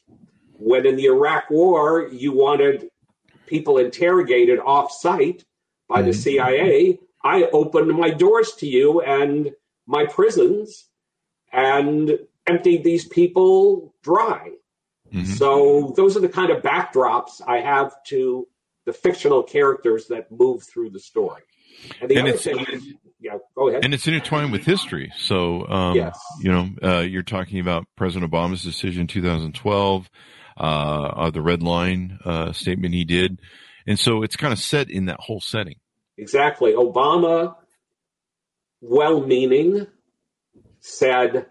when 0.54 0.86
in 0.86 0.96
the 0.96 1.06
Iraq 1.06 1.50
war 1.52 2.10
you 2.12 2.32
wanted 2.32 2.90
people 3.46 3.78
interrogated 3.78 4.60
off 4.60 4.92
site 4.92 5.46
by 5.88 6.02
the 6.02 6.10
mm-hmm. 6.12 6.20
CIA? 6.20 7.00
I 7.24 7.44
opened 7.54 7.90
my 7.96 8.10
doors 8.10 8.54
to 8.60 8.68
you 8.68 9.02
and 9.02 9.52
my 9.86 10.06
prisons 10.08 10.86
and 11.52 12.20
emptied 12.48 12.84
these 12.84 13.08
people 13.08 13.94
dry. 14.04 14.52
Mm-hmm. 15.14 15.34
So 15.34 15.94
those 15.96 16.18
are 16.18 16.20
the 16.20 16.30
kind 16.30 16.52
of 16.52 16.62
backdrops 16.62 17.42
I 17.46 17.60
have 17.62 17.94
to 18.08 18.48
the 18.86 18.94
fictional 18.94 19.44
characters 19.44 20.08
that 20.08 20.32
move 20.32 20.64
through 20.64 20.92
the 20.92 21.00
story. 21.00 21.42
And 22.02 22.10
the 22.10 22.18
and 22.18 22.28
other 22.30 22.38
thing 22.38 22.66
is, 22.72 22.84
yeah, 23.20 23.38
go 23.56 23.70
ahead. 23.70 23.84
And 23.84 23.94
it's 23.94 24.08
intertwined 24.08 24.52
with 24.52 24.66
history. 24.66 25.12
So, 25.18 25.68
um, 25.68 25.96
yes. 25.96 26.20
you 26.40 26.52
know, 26.52 26.70
uh, 26.84 27.00
you're 27.00 27.24
talking 27.24 27.60
about 27.60 27.86
President 27.96 28.32
Obama's 28.32 28.64
decision 28.64 29.02
in 29.02 29.08
2012, 29.08 30.10
uh, 30.58 31.30
the 31.32 31.42
red 31.42 31.64
line 31.64 32.20
uh, 32.24 32.52
statement 32.52 32.94
he 32.94 33.06
did. 33.06 33.40
And 33.88 34.00
so 34.00 34.24
it's 34.24 34.36
kind 34.36 34.54
of 34.54 34.60
set 34.60 34.90
in 34.90 35.06
that 35.06 35.20
whole 35.20 35.42
setting. 35.42 35.76
Exactly. 36.18 36.74
Obama, 36.74 37.56
well 38.82 39.26
meaning, 39.26 39.88
said 40.80 41.48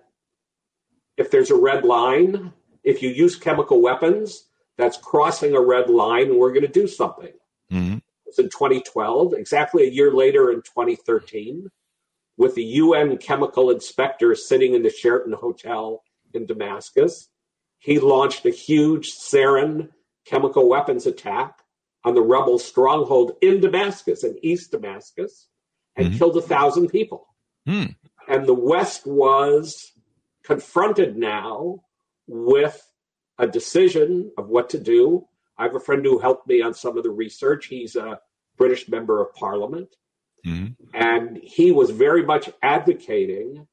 if 1.17 1.31
there's 1.31 1.51
a 1.51 1.57
red 1.57 1.85
line, 1.85 2.53
if 2.85 3.03
you 3.03 3.09
use 3.09 3.37
chemical 3.37 3.81
weapons, 3.81 4.45
that's 4.76 4.99
crossing 4.99 5.55
a 5.55 5.61
red 5.61 5.88
line 5.88 6.31
and 6.31 6.38
we're 6.38 6.53
going 6.53 6.62
to 6.62 6.69
do 6.69 6.87
something. 6.87 7.33
Mm-hmm 7.73 7.99
in 8.38 8.47
2012, 8.47 9.35
exactly 9.35 9.85
a 9.85 9.91
year 9.91 10.12
later 10.12 10.50
in 10.50 10.62
2013, 10.62 11.71
with 12.37 12.55
the 12.55 12.64
UN 12.64 13.17
chemical 13.19 13.71
inspector 13.71 14.35
sitting 14.35 14.75
in 14.75 14.83
the 14.83 14.91
Sheraton 14.91 15.35
Hotel 15.35 16.03
in 16.33 16.47
Damascus. 16.47 17.29
He 17.79 17.99
launched 17.99 18.47
a 18.47 18.50
huge 18.50 19.12
sarin 19.12 19.91
chemical 20.25 20.69
weapons 20.69 21.07
attack 21.07 21.61
on 22.03 22.14
the 22.14 22.23
rebel 22.23 22.59
stronghold 22.59 23.33
in 23.41 23.61
Damascus, 23.61 24.25
in 24.25 24.37
East 24.43 24.73
Damascus, 24.73 25.49
and 25.97 26.09
mm-hmm. 26.09 26.19
killed 26.19 26.37
a 26.37 26.43
thousand 26.43 26.88
people. 26.88 27.26
Mm. 27.69 27.95
And 28.29 28.47
the 28.47 28.55
West 28.55 29.07
was 29.07 29.93
confronted 30.43 31.17
now 31.17 31.84
with 32.26 32.81
a 33.38 33.47
decision 33.47 34.31
of 34.38 34.49
what 34.49 34.71
to 34.71 34.78
do 34.78 35.26
I 35.57 35.64
have 35.64 35.75
a 35.75 35.81
friend 35.81 36.04
who 36.04 36.19
helped 36.19 36.47
me 36.47 36.62
on 36.62 36.75
some 36.75 36.97
of 36.97 37.04
the 37.04 37.11
research. 37.11 37.66
He's 37.66 37.97
a 37.97 38.21
British 38.57 38.88
member 38.88 39.21
of 39.21 39.35
parliament. 39.35 39.95
Mm-hmm. 40.45 40.73
And 40.95 41.37
he 41.38 41.73
was 41.73 41.90
very 41.90 42.25
much 42.25 42.50
advocating 42.62 43.66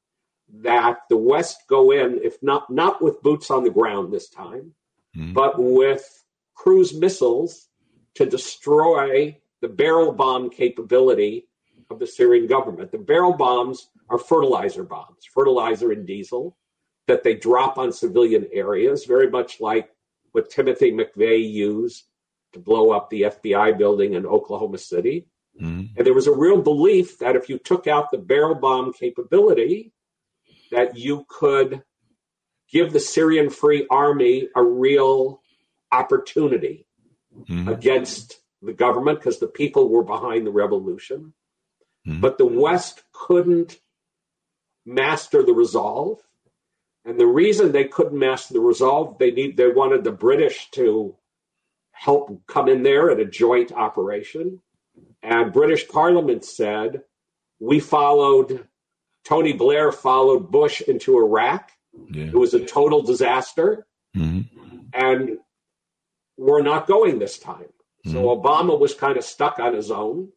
that 0.54 0.98
the 1.08 1.16
West 1.16 1.62
go 1.68 1.90
in, 1.90 2.20
if 2.22 2.42
not 2.42 2.70
not 2.70 3.02
with 3.02 3.22
boots 3.22 3.50
on 3.50 3.64
the 3.64 3.70
ground 3.70 4.12
this 4.12 4.28
time, 4.28 4.74
mm-hmm. 5.16 5.32
but 5.32 5.54
with 5.58 6.24
cruise 6.54 6.94
missiles 6.94 7.68
to 8.14 8.26
destroy 8.26 9.36
the 9.60 9.68
barrel 9.68 10.12
bomb 10.12 10.50
capability 10.50 11.46
of 11.90 11.98
the 11.98 12.06
Syrian 12.06 12.46
government. 12.46 12.92
The 12.92 12.98
barrel 12.98 13.34
bombs 13.34 13.88
are 14.08 14.18
fertilizer 14.18 14.84
bombs, 14.84 15.24
fertilizer 15.32 15.92
and 15.92 16.06
diesel 16.06 16.56
that 17.08 17.22
they 17.22 17.34
drop 17.34 17.78
on 17.78 17.92
civilian 17.92 18.46
areas, 18.52 19.04
very 19.04 19.30
much 19.30 19.60
like 19.60 19.90
what 20.32 20.50
Timothy 20.50 20.92
McVeigh 20.92 21.50
used 21.50 22.04
to 22.52 22.58
blow 22.58 22.90
up 22.90 23.10
the 23.10 23.22
FBI 23.22 23.76
building 23.78 24.14
in 24.14 24.26
Oklahoma 24.26 24.78
City. 24.78 25.26
Mm-hmm. 25.60 25.96
And 25.96 26.06
there 26.06 26.14
was 26.14 26.26
a 26.26 26.36
real 26.36 26.60
belief 26.60 27.18
that 27.18 27.36
if 27.36 27.48
you 27.48 27.58
took 27.58 27.86
out 27.86 28.10
the 28.10 28.18
barrel 28.18 28.54
bomb 28.54 28.92
capability, 28.92 29.92
that 30.70 30.96
you 30.96 31.26
could 31.28 31.82
give 32.70 32.92
the 32.92 33.00
Syrian 33.00 33.50
Free 33.50 33.86
Army 33.90 34.48
a 34.56 34.62
real 34.62 35.42
opportunity 35.90 36.86
mm-hmm. 37.36 37.68
against 37.68 38.40
the 38.62 38.72
government 38.72 39.18
because 39.18 39.38
the 39.38 39.46
people 39.46 39.88
were 39.88 40.04
behind 40.04 40.46
the 40.46 40.50
revolution. 40.50 41.34
Mm-hmm. 42.06 42.20
But 42.20 42.38
the 42.38 42.46
West 42.46 43.02
couldn't 43.12 43.78
master 44.86 45.42
the 45.42 45.52
resolve. 45.52 46.20
And 47.04 47.18
the 47.18 47.26
reason 47.26 47.72
they 47.72 47.84
couldn't 47.84 48.18
master 48.18 48.54
the 48.54 48.60
resolve, 48.60 49.18
they 49.18 49.30
need 49.30 49.56
they 49.56 49.68
wanted 49.68 50.04
the 50.04 50.12
British 50.12 50.70
to 50.72 51.16
help 51.90 52.40
come 52.46 52.68
in 52.68 52.82
there 52.82 53.10
at 53.10 53.20
a 53.20 53.24
joint 53.24 53.72
operation. 53.72 54.60
And 55.22 55.52
British 55.52 55.88
Parliament 55.88 56.44
said, 56.44 57.02
we 57.60 57.80
followed 57.80 58.66
Tony 59.24 59.52
Blair 59.52 59.92
followed 59.92 60.50
Bush 60.50 60.80
into 60.80 61.16
Iraq. 61.16 61.70
Yeah. 62.10 62.26
It 62.26 62.34
was 62.34 62.54
a 62.54 62.64
total 62.64 63.02
disaster. 63.02 63.86
Mm-hmm. 64.16 64.78
And 64.92 65.38
we're 66.36 66.62
not 66.62 66.86
going 66.86 67.18
this 67.18 67.38
time. 67.38 67.72
Mm-hmm. 68.04 68.12
So 68.12 68.36
Obama 68.36 68.78
was 68.78 68.94
kind 68.94 69.16
of 69.16 69.24
stuck 69.24 69.58
on 69.58 69.74
his 69.74 69.90
own. 69.90 70.28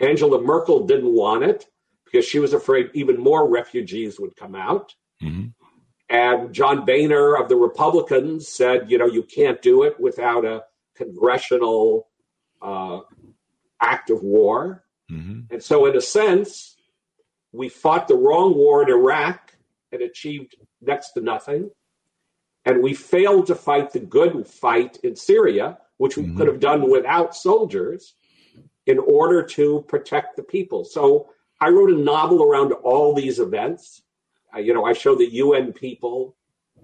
Angela 0.00 0.42
Merkel 0.42 0.86
didn't 0.86 1.12
want 1.12 1.44
it 1.44 1.66
because 2.04 2.24
she 2.24 2.40
was 2.40 2.52
afraid 2.52 2.90
even 2.94 3.20
more 3.20 3.48
refugees 3.48 4.18
would 4.18 4.34
come 4.36 4.54
out. 4.54 4.94
Mm-hmm. 5.22 5.48
And 6.12 6.52
John 6.52 6.84
Boehner 6.84 7.36
of 7.36 7.48
the 7.48 7.56
Republicans 7.56 8.46
said, 8.46 8.90
you 8.90 8.98
know, 8.98 9.06
you 9.06 9.22
can't 9.22 9.62
do 9.62 9.82
it 9.84 9.98
without 9.98 10.44
a 10.44 10.64
congressional 10.94 12.08
uh, 12.60 13.00
act 13.80 14.10
of 14.10 14.22
war. 14.22 14.84
Mm-hmm. 15.10 15.54
And 15.54 15.62
so, 15.62 15.86
in 15.86 15.96
a 15.96 16.02
sense, 16.02 16.76
we 17.50 17.70
fought 17.70 18.08
the 18.08 18.14
wrong 18.14 18.54
war 18.54 18.82
in 18.82 18.90
Iraq 18.90 19.54
and 19.90 20.02
achieved 20.02 20.54
next 20.82 21.12
to 21.12 21.22
nothing. 21.22 21.70
And 22.66 22.82
we 22.82 22.92
failed 22.92 23.46
to 23.46 23.54
fight 23.54 23.94
the 23.94 24.00
good 24.00 24.46
fight 24.46 24.98
in 25.02 25.16
Syria, 25.16 25.78
which 25.96 26.18
we 26.18 26.24
mm-hmm. 26.24 26.36
could 26.36 26.46
have 26.46 26.60
done 26.60 26.90
without 26.90 27.34
soldiers 27.34 28.14
in 28.84 28.98
order 28.98 29.42
to 29.44 29.82
protect 29.88 30.36
the 30.36 30.42
people. 30.42 30.84
So 30.84 31.30
I 31.58 31.70
wrote 31.70 31.90
a 31.90 31.96
novel 31.96 32.42
around 32.42 32.72
all 32.72 33.14
these 33.14 33.38
events. 33.38 34.02
You 34.58 34.74
know, 34.74 34.84
I 34.84 34.92
show 34.92 35.14
the 35.14 35.32
UN 35.32 35.72
people 35.72 36.36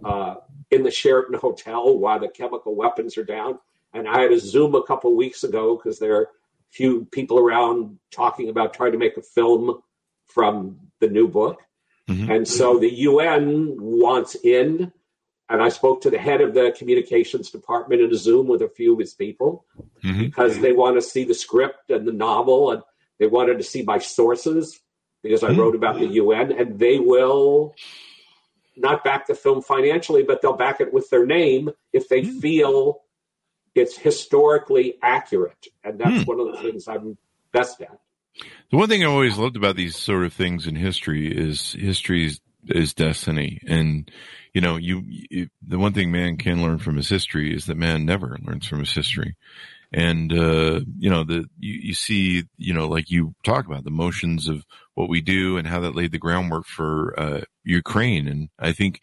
uh, 0.04 0.36
in 0.70 0.82
the 0.82 0.90
Sheraton 0.90 1.34
Hotel 1.34 1.96
while 1.96 2.18
the 2.18 2.28
chemical 2.28 2.74
weapons 2.74 3.18
are 3.18 3.24
down. 3.24 3.58
And 3.92 4.08
I 4.08 4.20
had 4.20 4.32
a 4.32 4.38
Zoom 4.38 4.74
a 4.74 4.82
couple 4.82 5.14
weeks 5.16 5.44
ago 5.44 5.76
because 5.76 5.98
there 5.98 6.16
are 6.16 6.22
a 6.22 6.28
few 6.70 7.06
people 7.06 7.38
around 7.38 7.98
talking 8.10 8.48
about 8.48 8.74
trying 8.74 8.92
to 8.92 8.98
make 8.98 9.16
a 9.16 9.22
film 9.22 9.82
from 10.26 10.78
the 11.00 11.08
new 11.08 11.28
book. 11.28 11.60
Mm-hmm. 12.08 12.30
And 12.30 12.48
so 12.48 12.78
the 12.78 12.92
UN 12.92 13.76
wants 13.78 14.34
in. 14.34 14.92
And 15.50 15.62
I 15.62 15.70
spoke 15.70 16.02
to 16.02 16.10
the 16.10 16.18
head 16.18 16.42
of 16.42 16.52
the 16.52 16.74
communications 16.76 17.50
department 17.50 18.02
in 18.02 18.12
a 18.12 18.16
Zoom 18.16 18.48
with 18.48 18.60
a 18.60 18.68
few 18.68 18.92
of 18.92 18.98
his 18.98 19.14
people 19.14 19.64
mm-hmm. 20.04 20.20
because 20.20 20.58
they 20.58 20.72
want 20.72 20.96
to 20.96 21.02
see 21.02 21.24
the 21.24 21.34
script 21.34 21.90
and 21.90 22.06
the 22.06 22.12
novel 22.12 22.72
and 22.72 22.82
they 23.18 23.26
wanted 23.26 23.56
to 23.56 23.64
see 23.64 23.82
my 23.82 23.98
sources 23.98 24.78
because 25.28 25.44
I 25.44 25.50
mm-hmm. 25.50 25.60
wrote 25.60 25.74
about 25.74 25.98
the 25.98 26.06
UN 26.06 26.52
and 26.52 26.78
they 26.78 26.98
will 26.98 27.74
not 28.76 29.04
back 29.04 29.26
the 29.26 29.34
film 29.34 29.60
financially, 29.60 30.22
but 30.22 30.40
they'll 30.40 30.56
back 30.56 30.80
it 30.80 30.92
with 30.92 31.10
their 31.10 31.26
name 31.26 31.70
if 31.92 32.08
they 32.08 32.22
mm-hmm. 32.22 32.38
feel 32.38 33.02
it's 33.74 33.96
historically 33.96 34.96
accurate. 35.02 35.66
And 35.84 35.98
that's 35.98 36.24
mm. 36.24 36.26
one 36.26 36.40
of 36.40 36.52
the 36.52 36.62
things 36.62 36.88
I'm 36.88 37.18
best 37.52 37.80
at. 37.80 37.98
The 38.70 38.76
one 38.76 38.88
thing 38.88 39.04
I 39.04 39.06
always 39.06 39.36
loved 39.36 39.56
about 39.56 39.76
these 39.76 39.96
sort 39.96 40.24
of 40.24 40.32
things 40.32 40.66
in 40.66 40.74
history 40.74 41.30
is 41.30 41.72
history 41.72 42.32
is 42.66 42.94
destiny. 42.94 43.60
And, 43.66 44.10
you 44.54 44.60
know, 44.60 44.76
you, 44.76 45.02
you, 45.06 45.48
the 45.66 45.78
one 45.78 45.92
thing 45.92 46.10
man 46.10 46.36
can 46.38 46.62
learn 46.62 46.78
from 46.78 46.96
his 46.96 47.08
history 47.08 47.54
is 47.54 47.66
that 47.66 47.76
man 47.76 48.04
never 48.04 48.38
learns 48.42 48.66
from 48.66 48.80
his 48.80 48.92
history. 48.92 49.36
And, 49.92 50.32
uh, 50.32 50.80
you 50.98 51.08
know, 51.08 51.24
the, 51.24 51.48
you, 51.58 51.80
you 51.82 51.94
see, 51.94 52.44
you 52.56 52.74
know, 52.74 52.88
like 52.88 53.10
you 53.10 53.34
talk 53.42 53.66
about 53.66 53.84
the 53.84 53.90
motions 53.90 54.48
of 54.48 54.64
what 54.98 55.08
we 55.08 55.20
do 55.20 55.56
and 55.56 55.68
how 55.68 55.78
that 55.78 55.94
laid 55.94 56.10
the 56.10 56.18
groundwork 56.18 56.66
for, 56.66 57.14
uh, 57.16 57.40
Ukraine. 57.62 58.26
And 58.26 58.48
I 58.58 58.72
think, 58.72 59.00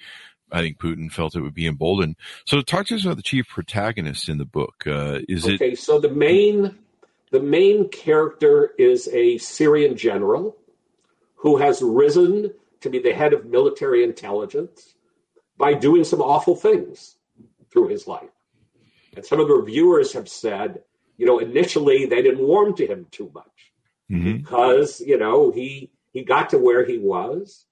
I 0.52 0.60
think 0.60 0.78
Putin 0.78 1.10
felt 1.10 1.38
it 1.38 1.42
would 1.42 1.54
be 1.54 1.68
emboldened. 1.68 2.18
So 2.46 2.60
talk 2.62 2.88
to 2.88 2.96
us 2.96 3.06
about 3.06 3.16
the 3.16 3.24
chief 3.24 3.48
protagonist 3.48 4.28
in 4.28 4.38
the 4.38 4.46
book. 4.46 4.84
Uh, 4.86 5.20
is 5.30 5.46
okay, 5.46 5.54
it? 5.54 5.56
Okay. 5.56 5.76
So 5.76 6.02
the 6.02 6.10
main, 6.10 6.78
the 7.32 7.40
main 7.40 7.88
character 7.88 8.74
is 8.78 9.08
a 9.08 9.38
Syrian 9.38 9.96
general 9.96 10.58
who 11.36 11.56
has 11.58 11.82
risen 11.82 12.52
to 12.82 12.90
be 12.90 13.00
the 13.00 13.14
head 13.14 13.32
of 13.32 13.46
military 13.46 14.04
intelligence 14.04 14.96
by 15.58 15.74
doing 15.74 16.04
some 16.04 16.22
awful 16.22 16.58
things 16.58 17.16
through 17.72 17.88
his 17.88 18.06
life. 18.06 18.36
And 19.16 19.26
some 19.26 19.40
of 19.40 19.48
the 19.48 19.54
reviewers 19.54 20.12
have 20.12 20.28
said, 20.28 20.82
you 21.16 21.26
know, 21.26 21.40
initially 21.40 22.06
they 22.06 22.22
didn't 22.22 22.46
warm 22.46 22.76
to 22.76 22.86
him 22.86 23.08
too 23.12 23.32
much 23.34 23.72
mm-hmm. 24.12 24.38
because, 24.38 25.02
you 25.02 25.18
know, 25.18 25.52
he 25.52 25.92
he 26.12 26.24
got 26.24 26.50
to 26.52 26.58
where 26.58 26.86
he 26.86 26.98
was, 26.98 27.66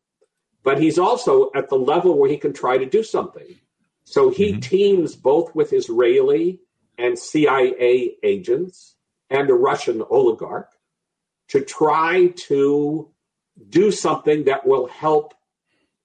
but 0.63 0.79
he's 0.79 0.99
also 0.99 1.49
at 1.55 1.69
the 1.69 1.77
level 1.77 2.17
where 2.17 2.29
he 2.29 2.37
can 2.37 2.53
try 2.53 2.77
to 2.77 2.85
do 2.85 3.03
something. 3.03 3.55
So 4.03 4.29
he 4.29 4.51
mm-hmm. 4.51 4.59
teams 4.59 5.15
both 5.15 5.55
with 5.55 5.73
Israeli 5.73 6.59
and 6.97 7.17
CIA 7.17 8.15
agents 8.21 8.95
and 9.29 9.49
a 9.49 9.53
Russian 9.53 10.03
oligarch 10.09 10.69
to 11.49 11.61
try 11.61 12.27
to 12.47 13.09
do 13.69 13.91
something 13.91 14.45
that 14.45 14.65
will 14.65 14.87
help 14.87 15.33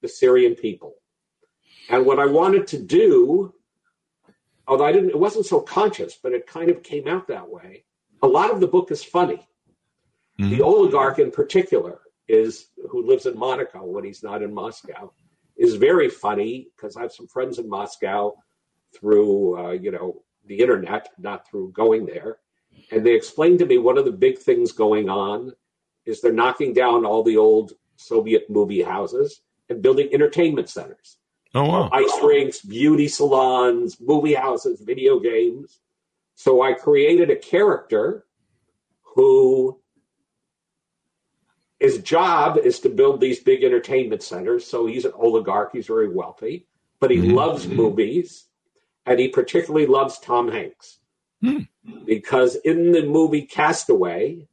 the 0.00 0.08
Syrian 0.08 0.54
people. 0.54 0.94
And 1.88 2.04
what 2.04 2.18
I 2.18 2.26
wanted 2.26 2.66
to 2.68 2.78
do, 2.78 3.54
although 4.66 4.84
I 4.84 4.92
didn't, 4.92 5.10
it 5.10 5.18
wasn't 5.18 5.46
so 5.46 5.60
conscious, 5.60 6.18
but 6.22 6.32
it 6.32 6.46
kind 6.46 6.70
of 6.70 6.82
came 6.82 7.08
out 7.08 7.28
that 7.28 7.48
way. 7.48 7.84
A 8.22 8.26
lot 8.26 8.50
of 8.50 8.60
the 8.60 8.66
book 8.66 8.90
is 8.90 9.02
funny. 9.02 9.46
Mm-hmm. 10.40 10.50
The 10.50 10.62
oligarch, 10.62 11.18
in 11.18 11.30
particular, 11.30 12.00
is 12.28 12.68
who 12.88 13.06
lives 13.06 13.26
in 13.26 13.38
Monaco 13.38 13.84
when 13.84 14.04
he's 14.04 14.22
not 14.22 14.42
in 14.42 14.52
Moscow, 14.52 15.12
is 15.56 15.74
very 15.74 16.08
funny 16.08 16.68
because 16.76 16.96
I 16.96 17.02
have 17.02 17.12
some 17.12 17.26
friends 17.26 17.58
in 17.58 17.68
Moscow 17.68 18.34
through, 18.94 19.58
uh, 19.58 19.70
you 19.72 19.90
know, 19.90 20.22
the 20.46 20.58
internet, 20.60 21.08
not 21.18 21.48
through 21.48 21.72
going 21.72 22.06
there. 22.06 22.38
And 22.92 23.04
they 23.04 23.14
explained 23.14 23.58
to 23.58 23.66
me 23.66 23.78
one 23.78 23.98
of 23.98 24.04
the 24.04 24.12
big 24.12 24.38
things 24.38 24.72
going 24.72 25.08
on 25.08 25.52
is 26.06 26.20
they're 26.20 26.32
knocking 26.32 26.72
down 26.72 27.04
all 27.04 27.22
the 27.22 27.36
old 27.36 27.72
Soviet 27.96 28.48
movie 28.48 28.82
houses 28.82 29.42
and 29.68 29.82
building 29.82 30.08
entertainment 30.12 30.70
centers. 30.70 31.18
Oh, 31.54 31.64
wow. 31.64 31.90
Ice 31.92 32.18
rinks, 32.22 32.60
beauty 32.60 33.08
salons, 33.08 33.98
movie 34.00 34.34
houses, 34.34 34.80
video 34.80 35.18
games. 35.18 35.80
So 36.34 36.62
I 36.62 36.72
created 36.72 37.30
a 37.30 37.36
character 37.36 38.26
who 39.02 39.80
his 41.80 41.98
job 41.98 42.58
is 42.58 42.80
to 42.80 42.88
build 42.88 43.20
these 43.20 43.40
big 43.40 43.62
entertainment 43.62 44.22
centers. 44.22 44.66
So 44.66 44.86
he's 44.86 45.04
an 45.04 45.12
oligarch, 45.14 45.70
he's 45.72 45.86
very 45.86 46.08
wealthy, 46.08 46.66
but 47.00 47.10
he 47.10 47.18
mm-hmm. 47.18 47.34
loves 47.34 47.66
movies 47.68 48.46
and 49.06 49.18
he 49.18 49.28
particularly 49.28 49.86
loves 49.86 50.18
Tom 50.18 50.50
Hanks. 50.50 50.98
Hmm. 51.40 51.60
Because 52.04 52.56
in 52.56 52.92
the 52.92 53.04
movie 53.04 53.42
Castaway, 53.42 54.48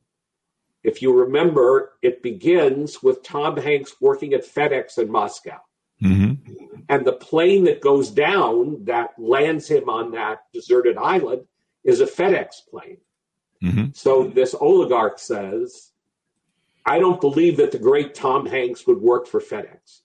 if 0.84 1.02
you 1.02 1.14
remember, 1.14 1.94
it 2.04 2.22
begins 2.22 3.02
with 3.02 3.24
Tom 3.24 3.58
Hanks 3.58 3.96
working 4.00 4.34
at 4.34 4.46
FedEx 4.46 5.00
in 5.00 5.12
Moscow. 5.12 5.60
Mm-hmm. 6.02 6.84
And 6.90 7.06
the 7.06 7.14
plane 7.14 7.64
that 7.64 7.82
goes 7.82 8.12
down 8.12 8.86
that 8.86 9.18
lands 9.18 9.68
him 9.68 9.90
on 9.90 10.12
that 10.12 10.44
deserted 10.54 10.98
island 10.98 11.48
is 11.84 12.02
a 12.02 12.06
FedEx 12.06 12.68
plane. 12.70 12.98
Mm-hmm. 13.64 13.86
So 13.94 14.28
this 14.28 14.54
oligarch 14.54 15.18
says, 15.18 15.92
I 16.86 17.00
don't 17.00 17.20
believe 17.20 17.58
that 17.58 17.72
the 17.72 17.80
great 17.80 18.14
Tom 18.14 18.46
Hanks 18.46 18.86
would 18.86 19.02
work 19.02 19.28
for 19.28 19.42
FedEx. 19.42 20.02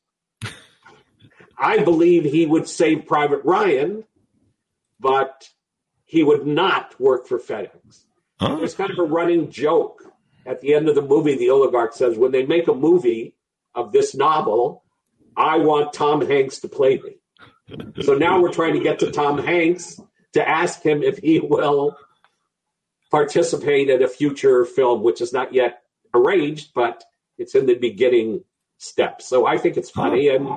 I 1.59 1.79
believe 1.79 2.25
he 2.25 2.47
would 2.47 2.67
save 2.67 3.07
Private 3.07 3.45
Ryan, 3.45 4.05
but 4.99 5.51
he 6.07 6.23
would 6.23 6.47
not 6.47 6.99
work 6.99 7.27
for 7.27 7.39
FedEx. 7.39 8.05
Huh? 8.41 8.57
There's 8.57 8.75
kind 8.75 8.91
of 8.91 8.99
a 8.99 9.03
running 9.03 9.51
joke 9.51 10.03
at 10.47 10.63
the 10.63 10.73
end 10.75 10.89
of 10.89 10.95
the 10.95 11.03
movie. 11.03 11.37
The 11.37 11.51
oligarch 11.51 11.93
says, 11.93 12.17
when 12.17 12.33
they 12.33 12.47
make 12.47 12.69
a 12.69 12.75
movie 12.75 13.35
of 13.75 13.93
this 13.93 14.15
novel, 14.15 14.85
I 15.37 15.59
want 15.59 15.93
Tom 15.93 16.27
Hanks 16.27 16.61
to 16.61 16.69
play 16.69 16.99
me. 16.99 17.17
so 18.03 18.15
now 18.15 18.41
we're 18.41 18.53
trying 18.53 18.75
to 18.75 18.81
get 18.81 18.99
to 19.01 19.11
Tom 19.11 19.37
Hanks 19.37 20.01
to 20.33 20.49
ask 20.49 20.83
him 20.83 21.03
if 21.03 21.19
he 21.19 21.41
will 21.41 21.95
participate 23.11 23.91
in 23.91 24.03
a 24.03 24.09
future 24.09 24.65
film, 24.65 25.03
which 25.03 25.21
is 25.21 25.33
not 25.33 25.53
yet 25.53 25.83
arranged, 26.15 26.73
but 26.75 27.05
it's 27.39 27.55
in 27.55 27.67
the 27.67 27.75
beginning 27.75 28.45
steps. 28.79 29.27
So 29.27 29.47
I 29.47 29.59
think 29.59 29.77
it's 29.77 29.91
funny, 29.91 30.29
and 30.29 30.49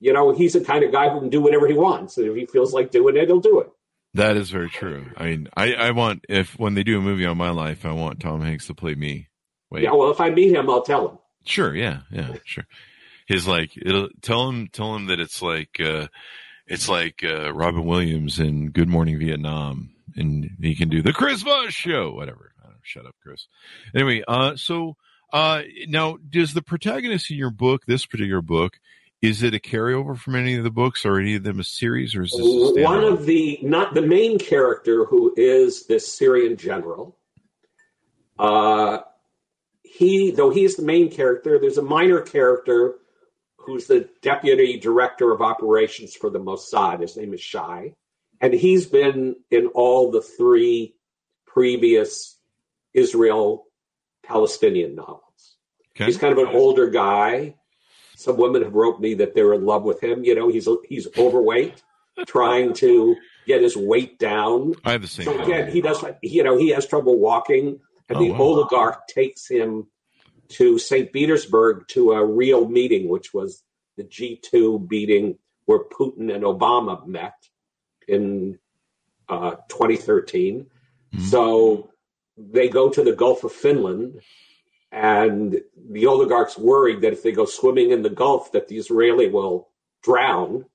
you 0.00 0.12
know, 0.12 0.32
he's 0.32 0.52
the 0.54 0.64
kind 0.64 0.84
of 0.84 0.92
guy 0.92 1.08
who 1.08 1.20
can 1.20 1.30
do 1.30 1.40
whatever 1.40 1.66
he 1.66 1.74
wants, 1.74 2.16
and 2.18 2.26
if 2.26 2.36
he 2.36 2.46
feels 2.46 2.72
like 2.72 2.90
doing 2.90 3.16
it, 3.16 3.26
he'll 3.26 3.40
do 3.40 3.60
it. 3.60 3.70
That 4.14 4.36
is 4.36 4.50
very 4.50 4.70
true. 4.70 5.06
I 5.16 5.24
mean, 5.24 5.48
I, 5.56 5.74
I 5.74 5.90
want 5.90 6.24
if 6.28 6.56
when 6.58 6.74
they 6.74 6.84
do 6.84 6.98
a 6.98 7.02
movie 7.02 7.26
on 7.26 7.36
my 7.36 7.50
life, 7.50 7.84
I 7.84 7.92
want 7.92 8.20
Tom 8.20 8.40
Hanks 8.42 8.68
to 8.68 8.74
play 8.74 8.94
me. 8.94 9.28
Wait. 9.70 9.82
Yeah, 9.82 9.92
well, 9.92 10.10
if 10.12 10.20
I 10.20 10.30
meet 10.30 10.54
him, 10.54 10.70
I'll 10.70 10.82
tell 10.82 11.08
him. 11.08 11.18
Sure. 11.44 11.74
Yeah. 11.74 12.00
Yeah. 12.12 12.36
Sure. 12.44 12.64
He's 13.26 13.48
like 13.48 13.72
it'll 13.76 14.08
tell 14.22 14.48
him 14.48 14.68
tell 14.68 14.94
him 14.94 15.06
that 15.06 15.18
it's 15.18 15.42
like 15.42 15.80
uh 15.80 16.06
it's 16.66 16.88
like 16.88 17.24
uh 17.24 17.52
Robin 17.52 17.84
Williams 17.84 18.38
in 18.38 18.70
Good 18.70 18.88
Morning 18.88 19.18
Vietnam, 19.18 19.90
and 20.14 20.48
he 20.60 20.76
can 20.76 20.88
do 20.88 21.02
the 21.02 21.12
Chris 21.12 21.42
Voss 21.42 21.72
show, 21.72 22.12
whatever. 22.12 22.52
Shut 22.84 23.06
up, 23.06 23.14
Chris. 23.22 23.48
Anyway, 23.94 24.22
uh, 24.26 24.56
so 24.56 24.96
uh, 25.32 25.62
now 25.88 26.16
does 26.30 26.54
the 26.54 26.62
protagonist 26.62 27.30
in 27.30 27.36
your 27.36 27.50
book, 27.50 27.84
this 27.86 28.06
particular 28.06 28.42
book, 28.42 28.78
is 29.24 29.42
it 29.42 29.54
a 29.54 29.58
carryover 29.58 30.18
from 30.18 30.36
any 30.36 30.54
of 30.54 30.64
the 30.64 30.70
books, 30.70 31.06
or 31.06 31.18
any 31.18 31.34
of 31.34 31.42
them 31.42 31.58
a 31.58 31.64
series, 31.64 32.14
or 32.14 32.22
is 32.22 32.30
this 32.30 32.84
one 32.84 33.02
of 33.02 33.24
the 33.24 33.58
not 33.62 33.94
the 33.94 34.02
main 34.02 34.38
character 34.38 35.06
who 35.06 35.32
is 35.36 35.86
this 35.86 36.12
Syrian 36.12 36.56
general? 36.56 37.16
Uh, 38.38 38.98
he 39.82 40.30
though 40.30 40.50
he's 40.50 40.76
the 40.76 40.82
main 40.82 41.10
character. 41.10 41.58
There's 41.58 41.78
a 41.78 41.82
minor 41.82 42.20
character 42.20 42.96
who's 43.56 43.86
the 43.86 44.08
deputy 44.20 44.78
director 44.78 45.32
of 45.32 45.40
operations 45.40 46.14
for 46.14 46.28
the 46.28 46.40
Mossad. 46.40 47.00
His 47.00 47.16
name 47.16 47.32
is 47.32 47.40
Shai, 47.40 47.94
and 48.40 48.52
he's 48.52 48.86
been 48.86 49.36
in 49.50 49.68
all 49.68 50.10
the 50.10 50.20
three 50.20 50.96
previous 51.46 52.33
Israel 52.94 53.66
Palestinian 54.24 54.94
novels. 54.94 55.56
Okay. 55.96 56.06
He's 56.06 56.18
kind 56.18 56.32
of 56.32 56.38
an 56.38 56.54
older 56.54 56.88
guy 56.88 57.54
some 58.16 58.36
women 58.36 58.62
have 58.62 58.74
wrote 58.74 59.00
me 59.00 59.14
that 59.14 59.34
they're 59.34 59.54
in 59.54 59.64
love 59.64 59.82
with 59.82 60.02
him. 60.02 60.24
You 60.24 60.34
know, 60.34 60.48
he's 60.48 60.68
he's 60.88 61.06
overweight, 61.18 61.82
trying 62.26 62.72
to 62.74 63.16
get 63.46 63.62
his 63.62 63.76
weight 63.76 64.18
down. 64.18 64.74
I 64.84 64.92
have 64.92 65.02
the 65.02 65.08
same. 65.08 65.26
So 65.26 65.42
again, 65.42 65.70
he 65.70 65.80
does. 65.80 66.04
You 66.22 66.44
know, 66.44 66.56
he 66.56 66.70
has 66.70 66.86
trouble 66.86 67.18
walking, 67.18 67.80
and 68.08 68.18
oh, 68.18 68.20
the 68.20 68.30
wow. 68.30 68.38
oligarch 68.38 69.08
takes 69.08 69.48
him 69.48 69.88
to 70.50 70.78
St. 70.78 71.12
Petersburg 71.12 71.88
to 71.88 72.12
a 72.12 72.24
real 72.24 72.68
meeting, 72.68 73.08
which 73.08 73.34
was 73.34 73.62
the 73.96 74.04
G2 74.04 74.88
meeting 74.90 75.38
where 75.66 75.80
Putin 75.80 76.34
and 76.34 76.44
Obama 76.44 77.06
met 77.06 77.34
in 78.06 78.58
uh, 79.28 79.52
2013. 79.68 80.66
Mm-hmm. 81.14 81.24
So 81.24 81.90
they 82.36 82.68
go 82.68 82.88
to 82.90 83.02
the 83.02 83.14
Gulf 83.14 83.44
of 83.44 83.52
Finland 83.52 84.20
and 84.94 85.60
the 85.90 86.06
oligarchs 86.06 86.56
worried 86.56 87.00
that 87.00 87.12
if 87.12 87.24
they 87.24 87.32
go 87.32 87.46
swimming 87.46 87.90
in 87.90 88.02
the 88.02 88.10
Gulf, 88.10 88.52
that 88.52 88.68
the 88.68 88.76
Israeli 88.76 89.28
will 89.28 89.70
drown. 90.04 90.66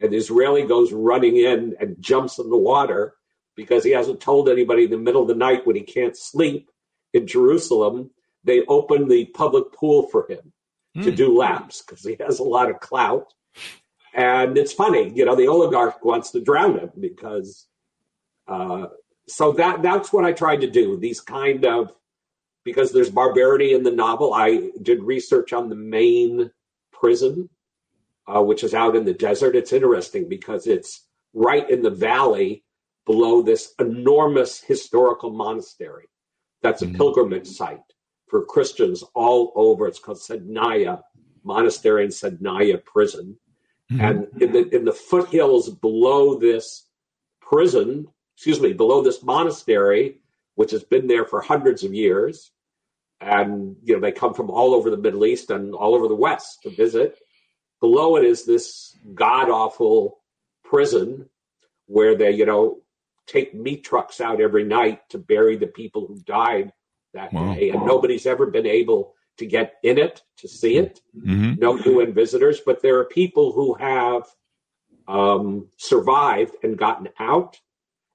And 0.00 0.12
the 0.12 0.18
Israeli 0.18 0.66
goes 0.66 0.92
running 0.92 1.38
in 1.38 1.74
and 1.80 1.96
jumps 1.98 2.38
in 2.38 2.50
the 2.50 2.58
water 2.58 3.14
because 3.56 3.82
he 3.82 3.92
hasn't 3.92 4.20
told 4.20 4.50
anybody 4.50 4.84
in 4.84 4.90
the 4.90 4.98
middle 4.98 5.22
of 5.22 5.28
the 5.28 5.34
night 5.34 5.66
when 5.66 5.76
he 5.76 5.82
can't 5.82 6.14
sleep 6.14 6.70
in 7.14 7.26
Jerusalem. 7.26 8.10
They 8.44 8.66
open 8.66 9.08
the 9.08 9.26
public 9.26 9.72
pool 9.72 10.08
for 10.08 10.30
him 10.30 10.52
mm. 10.94 11.04
to 11.04 11.10
hmm. 11.10 11.16
do 11.16 11.34
laps 11.34 11.80
because 11.80 12.04
he 12.04 12.16
has 12.20 12.40
a 12.40 12.44
lot 12.44 12.68
of 12.68 12.80
clout. 12.80 13.32
And 14.12 14.58
it's 14.58 14.74
funny, 14.74 15.10
you 15.14 15.24
know, 15.24 15.36
the 15.36 15.48
oligarch 15.48 16.04
wants 16.04 16.32
to 16.32 16.42
drown 16.42 16.78
him 16.78 16.90
because. 17.00 17.66
Uh, 18.46 18.88
so 19.28 19.52
that 19.52 19.82
that's 19.82 20.12
what 20.12 20.24
I 20.24 20.32
tried 20.32 20.60
to 20.62 20.70
do. 20.70 20.98
These 20.98 21.20
kind 21.20 21.64
of 21.64 21.92
because 22.64 22.92
there's 22.92 23.10
barbarity 23.10 23.74
in 23.74 23.82
the 23.82 23.90
novel. 23.90 24.32
I 24.32 24.70
did 24.82 25.02
research 25.02 25.52
on 25.52 25.68
the 25.68 25.76
main 25.76 26.50
prison, 26.92 27.48
uh, 28.26 28.42
which 28.42 28.64
is 28.64 28.74
out 28.74 28.96
in 28.96 29.04
the 29.04 29.12
desert. 29.14 29.54
It's 29.54 29.72
interesting 29.72 30.28
because 30.28 30.66
it's 30.66 31.06
right 31.34 31.68
in 31.68 31.82
the 31.82 31.90
valley 31.90 32.64
below 33.06 33.42
this 33.42 33.74
enormous 33.78 34.60
historical 34.60 35.30
monastery. 35.30 36.08
That's 36.62 36.80
a 36.82 36.86
mm-hmm. 36.86 36.96
pilgrimage 36.96 37.46
site 37.46 37.80
for 38.28 38.46
Christians 38.46 39.04
all 39.14 39.52
over. 39.54 39.86
It's 39.86 39.98
called 39.98 40.18
Sednaya 40.18 41.02
Monastery 41.44 42.04
and 42.04 42.12
Sednaya 42.12 42.82
Prison. 42.82 43.36
Mm-hmm. 43.92 44.00
And 44.00 44.42
in 44.42 44.52
the 44.52 44.74
in 44.74 44.84
the 44.86 44.92
foothills 44.92 45.68
below 45.68 46.38
this 46.38 46.88
prison, 47.42 48.08
excuse 48.36 48.60
me, 48.60 48.72
below 48.72 49.02
this 49.02 49.22
monastery, 49.22 50.20
which 50.54 50.70
has 50.72 50.84
been 50.84 51.06
there 51.06 51.24
for 51.24 51.40
hundreds 51.40 51.84
of 51.84 51.94
years, 51.94 52.50
and 53.20 53.76
you 53.82 53.94
know 53.94 54.00
they 54.00 54.12
come 54.12 54.34
from 54.34 54.50
all 54.50 54.74
over 54.74 54.90
the 54.90 54.96
Middle 54.96 55.24
East 55.24 55.50
and 55.50 55.74
all 55.74 55.94
over 55.94 56.08
the 56.08 56.14
West 56.14 56.62
to 56.62 56.70
visit. 56.70 57.18
Below 57.80 58.16
it 58.16 58.24
is 58.24 58.44
this 58.44 58.96
god 59.14 59.50
awful 59.50 60.20
prison 60.64 61.28
where 61.86 62.16
they 62.16 62.32
you 62.32 62.46
know 62.46 62.78
take 63.26 63.54
meat 63.54 63.84
trucks 63.84 64.20
out 64.20 64.40
every 64.40 64.64
night 64.64 65.00
to 65.10 65.18
bury 65.18 65.56
the 65.56 65.66
people 65.66 66.06
who 66.06 66.18
died 66.20 66.72
that 67.14 67.32
wow. 67.32 67.54
day, 67.54 67.70
and 67.70 67.86
nobody's 67.86 68.26
ever 68.26 68.46
been 68.46 68.66
able 68.66 69.14
to 69.38 69.46
get 69.46 69.74
in 69.82 69.98
it 69.98 70.22
to 70.38 70.48
see 70.48 70.76
it. 70.76 71.00
Mm-hmm. 71.16 71.54
No 71.58 71.76
UN 71.76 72.12
visitors, 72.12 72.60
but 72.64 72.82
there 72.82 72.98
are 72.98 73.04
people 73.04 73.52
who 73.52 73.74
have 73.74 74.24
um, 75.08 75.68
survived 75.76 76.56
and 76.62 76.78
gotten 76.78 77.08
out, 77.18 77.60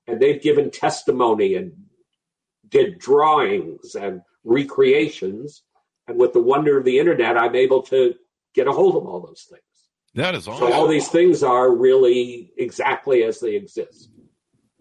and 0.10 0.20
they've 0.20 0.42
given 0.42 0.72
testimony 0.72 1.56
and 1.56 1.74
did 2.68 3.00
drawings 3.00 3.96
and 3.96 4.22
recreations. 4.44 5.64
And 6.08 6.18
with 6.18 6.34
the 6.34 6.42
wonder 6.42 6.78
of 6.78 6.86
the 6.86 7.00
internet, 7.00 7.38
I'm 7.38 7.56
able 7.56 7.84
to 7.84 8.16
get 8.56 8.68
a 8.68 8.72
hold 8.72 8.96
of 8.96 9.06
all 9.06 9.22
those 9.22 9.46
things. 9.50 9.62
That 10.16 10.34
is 10.36 10.48
awesome. 10.48 10.68
So 10.68 10.74
all 10.74 10.88
these 10.88 11.08
things 11.08 11.44
are 11.44 11.72
really 11.72 12.52
exactly 12.58 13.24
as 13.24 13.40
they 13.40 13.56
exist. 13.56 14.10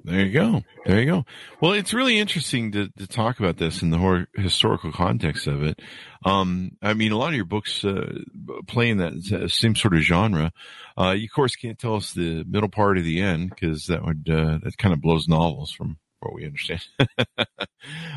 There 0.04 0.24
you 0.24 0.32
go. 0.32 0.62
There 0.86 1.00
you 1.00 1.06
go. 1.06 1.24
Well, 1.60 1.72
it's 1.72 1.92
really 1.92 2.18
interesting 2.18 2.72
to, 2.72 2.88
to 2.88 3.06
talk 3.06 3.40
about 3.40 3.56
this 3.56 3.82
in 3.82 3.90
the 3.90 3.98
hor- 3.98 4.28
historical 4.34 4.92
context 4.92 5.46
of 5.46 5.62
it. 5.62 5.80
Um, 6.24 6.72
I 6.80 6.94
mean, 6.94 7.12
a 7.12 7.18
lot 7.18 7.30
of 7.30 7.34
your 7.34 7.44
books 7.44 7.84
uh, 7.84 8.20
play 8.66 8.90
in 8.90 8.98
that 8.98 9.48
same 9.50 9.74
sort 9.74 9.94
of 9.94 10.00
genre. 10.00 10.52
Uh, 10.96 11.10
you, 11.10 11.24
of 11.24 11.32
course, 11.32 11.56
can't 11.56 11.78
tell 11.78 11.96
us 11.96 12.12
the 12.12 12.44
middle 12.44 12.68
part 12.68 12.96
of 12.96 13.04
the 13.04 13.20
end 13.20 13.50
because 13.50 13.86
that 13.86 14.04
would 14.04 14.28
uh, 14.30 14.58
that 14.62 14.78
kind 14.78 14.92
of 14.92 15.00
blows 15.00 15.28
novels 15.28 15.72
from 15.72 15.98
what 16.20 16.34
we 16.34 16.44
understand. 16.44 16.84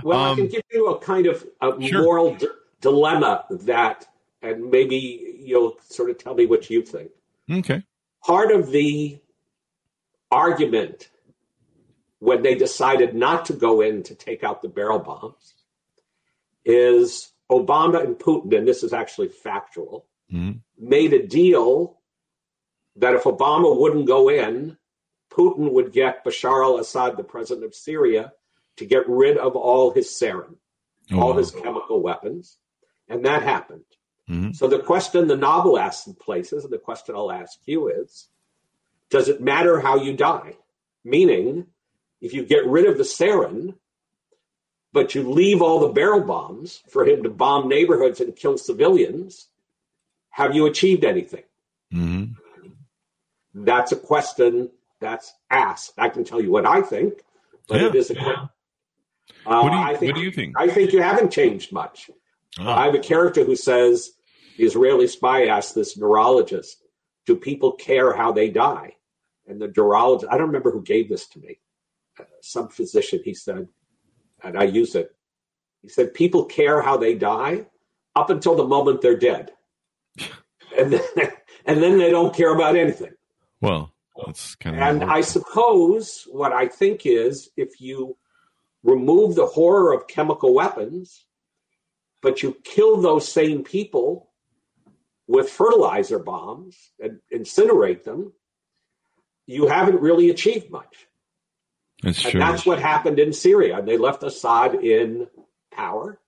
well, 0.04 0.20
um, 0.20 0.34
I 0.34 0.36
can 0.36 0.48
give 0.48 0.64
you 0.72 0.88
a 0.90 1.00
kind 1.00 1.28
of 1.28 1.46
a 1.62 1.82
sure. 1.82 2.04
moral 2.04 2.36
d- 2.36 2.48
dilemma 2.80 3.46
that, 3.50 4.08
and 4.42 4.70
maybe 4.70 5.40
you'll 5.40 5.78
sort 5.82 6.10
of 6.10 6.18
tell 6.18 6.36
me 6.36 6.46
what 6.46 6.70
you 6.70 6.82
think. 6.84 7.12
Okay. 7.50 7.84
Part 8.24 8.52
of 8.52 8.72
the 8.72 9.20
argument 10.32 11.10
when 12.22 12.44
they 12.44 12.54
decided 12.54 13.16
not 13.16 13.46
to 13.46 13.54
go 13.54 13.82
in 13.82 14.04
to 14.04 14.14
take 14.14 14.44
out 14.44 14.62
the 14.62 14.70
barrel 14.70 15.00
bombs 15.00 15.56
is 16.64 17.32
Obama 17.52 18.04
and 18.04 18.16
Putin, 18.16 18.56
and 18.56 18.68
this 18.68 18.84
is 18.84 18.94
actually 18.94 19.28
factual, 19.28 20.06
mm-hmm. 20.32 20.60
made 20.78 21.14
a 21.14 21.26
deal 21.26 21.98
that 22.98 23.16
if 23.16 23.24
Obama 23.24 23.76
wouldn't 23.76 24.06
go 24.06 24.30
in, 24.30 24.78
Putin 25.32 25.72
would 25.72 25.92
get 25.92 26.24
Bashar 26.24 26.64
al 26.64 26.78
Assad, 26.78 27.18
the 27.18 27.24
president 27.24 27.66
of 27.66 27.74
Syria, 27.74 28.32
to 28.78 28.86
get 28.86 29.10
rid 29.10 29.40
of 29.40 29.56
all 29.56 29.90
his 29.90 30.08
sarin, 30.08 30.58
oh, 31.12 31.20
all 31.20 31.32
wow. 31.32 31.38
his 31.38 31.50
chemical 31.50 32.04
weapons. 32.04 32.60
And 33.10 33.26
that 33.26 33.42
happened. 33.42 33.86
Mm-hmm. 34.30 34.52
So 34.52 34.68
the 34.68 34.78
question 34.78 35.28
the 35.28 35.36
novel 35.36 35.80
asks 35.80 36.06
in 36.06 36.14
places, 36.14 36.66
and 36.66 36.72
the 36.72 36.78
question 36.78 37.16
I'll 37.16 37.32
ask 37.32 37.58
you 37.66 37.90
is 37.90 38.28
Does 39.10 39.28
it 39.28 39.42
matter 39.42 39.80
how 39.80 39.98
you 39.98 40.16
die? 40.16 40.58
Meaning, 41.04 41.66
if 42.22 42.34
you 42.34 42.46
get 42.46 42.66
rid 42.66 42.86
of 42.86 42.98
the 42.98 43.04
sarin, 43.04 43.76
but 44.94 45.16
you 45.16 45.30
leave 45.30 45.62
all 45.62 45.80
the 45.80 45.94
barrel 45.94 46.22
bombs 46.22 46.82
for 46.90 47.06
him 47.06 47.24
to 47.24 47.30
bomb 47.30 47.68
neighborhoods 47.68 48.20
and 48.20 48.36
kill 48.36 48.58
civilians, 48.58 49.48
have 50.30 50.56
you 50.56 50.66
achieved 50.66 51.04
anything? 51.04 51.44
Mm-hmm. 51.94 52.34
That's 53.54 53.92
a 53.92 53.98
question 53.98 54.70
that's 55.00 55.34
asked. 55.50 55.94
I 55.98 56.10
can 56.10 56.24
tell 56.24 56.42
you 56.42 56.52
what 56.52 56.66
I 56.66 56.82
think, 56.82 57.22
but 57.68 57.82
yeah. 57.82 57.88
it 57.88 57.96
is 57.96 58.12
a. 58.12 58.20
Uh, 58.20 58.48
what, 59.44 59.70
do 59.70 59.76
you, 59.76 59.84
I 59.84 59.96
think, 59.96 60.14
what 60.14 60.20
do 60.20 60.26
you 60.26 60.32
think? 60.32 60.60
I 60.60 60.68
think 60.68 60.94
you 60.94 61.02
haven't 61.02 61.32
changed 61.32 61.72
much. 61.72 62.10
Oh. 62.60 62.70
I 62.70 62.86
have 62.86 62.96
a 62.96 63.00
character 63.00 63.44
who 63.44 63.56
says 63.56 64.12
the 64.58 64.66
Israeli 64.66 65.08
spy 65.08 65.46
asked 65.46 65.74
this 65.74 65.98
neurologist, 65.98 66.84
"Do 67.26 67.36
people 67.36 67.74
care 67.74 68.14
how 68.14 68.32
they 68.32 68.50
die?" 68.50 68.96
And 69.48 69.62
the 69.62 69.74
neurologist, 69.76 70.32
I 70.32 70.38
don't 70.38 70.48
remember 70.48 70.72
who 70.72 70.82
gave 70.82 71.10
this 71.10 71.28
to 71.30 71.40
me, 71.40 71.60
uh, 71.60 71.71
some 72.42 72.70
physician. 72.70 73.22
He 73.24 73.34
said, 73.34 73.68
and 74.44 74.58
I 74.58 74.64
use 74.64 74.96
it. 74.96 75.16
He 75.82 75.90
said, 75.90 76.14
"People 76.14 76.46
care 76.46 76.82
how 76.82 76.98
they 76.98 77.16
die 77.16 77.68
up 78.16 78.30
until 78.30 78.56
the 78.56 78.66
moment 78.66 79.02
they're 79.02 79.18
dead, 79.18 79.52
and 80.78 80.94
then, 80.94 81.32
and 81.66 81.82
then 81.82 81.98
they 81.98 82.12
don't 82.12 82.36
care 82.36 82.54
about 82.54 82.76
anything." 82.76 83.14
Well, 83.62 83.94
that's 84.26 84.56
kind 84.56 84.76
of 84.76 84.82
and 84.82 85.04
I 85.04 85.22
suppose 85.22 86.28
what 86.30 86.54
I 86.54 86.68
think 86.68 87.06
is 87.06 87.50
if 87.58 87.82
you 87.82 88.18
remove 88.84 89.36
the 89.36 89.46
horror 89.46 89.94
of 89.94 90.08
chemical 90.08 90.54
weapons, 90.54 91.26
but 92.22 92.44
you 92.44 92.56
kill 92.64 93.02
those 93.02 93.32
same 93.32 93.64
people 93.64 94.32
with 95.28 95.50
fertilizer 95.50 96.20
bombs 96.20 96.78
and 97.00 97.20
incinerate 97.34 98.04
them, 98.04 98.34
you 99.46 99.68
haven't 99.68 100.02
really 100.02 100.30
achieved 100.30 100.70
much. 100.70 101.08
That's 102.02 102.24
and 102.24 102.32
true. 102.32 102.40
that's 102.40 102.66
what 102.66 102.80
happened 102.80 103.20
in 103.20 103.34
Syria. 103.34 103.82
They 103.82 103.98
left 103.98 104.24
Assad 104.24 104.76
in 104.76 105.28
power, 105.72 106.20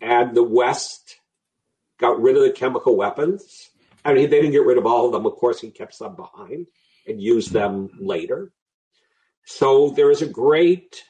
and 0.00 0.34
the 0.34 0.42
West 0.42 1.16
got 1.98 2.20
rid 2.20 2.36
of 2.36 2.42
the 2.42 2.52
chemical 2.52 2.96
weapons. 2.96 3.70
I 4.04 4.14
mean, 4.14 4.30
they 4.30 4.40
didn't 4.40 4.52
get 4.52 4.64
rid 4.64 4.78
of 4.78 4.86
all 4.86 5.06
of 5.06 5.12
them. 5.12 5.26
Of 5.26 5.34
course, 5.34 5.60
he 5.60 5.70
kept 5.70 5.94
some 5.94 6.16
behind 6.16 6.66
and 7.06 7.20
used 7.20 7.52
them 7.52 7.90
later. 7.98 8.52
So 9.44 9.90
there 9.90 10.10
is 10.10 10.22
a 10.22 10.26
great 10.26 11.02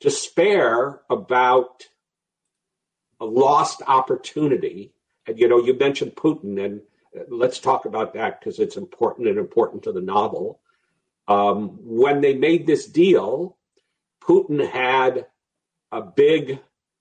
despair 0.00 1.00
about 1.08 1.84
a 3.20 3.24
lost 3.24 3.82
opportunity. 3.86 4.92
And, 5.26 5.38
you 5.38 5.46
know, 5.46 5.62
you 5.62 5.74
mentioned 5.74 6.16
Putin, 6.16 6.62
and 6.64 6.80
let's 7.28 7.58
talk 7.58 7.84
about 7.84 8.14
that 8.14 8.40
because 8.40 8.58
it's 8.58 8.76
important 8.76 9.28
and 9.28 9.38
important 9.38 9.82
to 9.84 9.92
the 9.92 10.00
novel. 10.00 10.59
Um, 11.30 11.78
when 11.82 12.20
they 12.20 12.34
made 12.34 12.66
this 12.66 12.86
deal, 12.86 13.56
Putin 14.22 14.68
had 14.68 15.26
a 15.92 16.02
big 16.02 16.58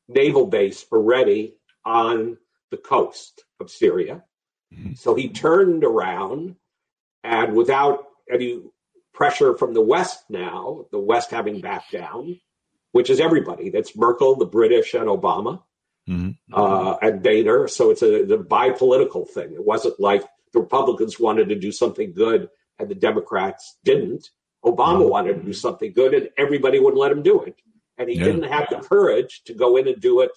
naval 0.08 0.46
base 0.46 0.86
already 0.92 1.56
on 1.84 2.38
the 2.72 2.78
coast 2.78 3.44
of 3.60 3.72
Syria. 3.72 4.24
So 4.96 5.16
he 5.16 5.30
turned 5.30 5.84
around 5.84 6.56
and 7.24 7.56
without 7.56 8.06
any 8.32 8.62
pressure 9.16 9.58
from 9.58 9.74
the 9.74 9.82
West 9.82 10.26
now, 10.30 10.86
the 10.92 11.00
West 11.00 11.32
having 11.32 11.60
backed 11.60 11.92
down, 11.92 12.40
which 12.92 13.10
is 13.10 13.20
everybody. 13.20 13.72
That's 13.72 13.98
Merkel, 13.98 14.36
the 14.36 14.46
British, 14.46 14.94
and 14.94 15.08
Obama, 15.08 15.64
Mhm. 16.08 16.38
uh, 16.54 16.98
and 17.02 17.24
Boehner. 17.24 17.68
So 17.68 17.90
it's 17.90 18.04
a, 18.04 18.22
a 18.32 18.44
bipolitical 18.44 19.28
thing. 19.28 19.54
It 19.54 19.66
wasn't 19.66 20.00
like 20.00 20.24
the 20.54 20.60
Republicans 20.60 21.20
wanted 21.20 21.50
to 21.50 21.56
do 21.56 21.72
something 21.72 22.14
good 22.14 22.50
and 22.80 22.90
the 22.90 22.96
Democrats 22.96 23.78
didn't. 23.84 24.30
Obama 24.66 25.04
Mhm. 25.06 25.10
wanted 25.10 25.34
to 25.36 25.44
do 25.44 25.54
something 25.54 25.92
good 25.94 26.14
and 26.14 26.30
everybody 26.38 26.80
wouldn't 26.80 27.00
let 27.00 27.12
him 27.12 27.22
do 27.22 27.42
it. 27.44 27.62
And 27.98 28.10
he 28.10 28.16
Yeah. 28.18 28.26
didn't 28.26 28.44
have 28.44 28.68
the 28.70 28.78
courage 28.78 29.44
to 29.46 29.54
go 29.54 29.76
in 29.78 29.88
and 29.88 30.02
do 30.02 30.22
it 30.22 30.32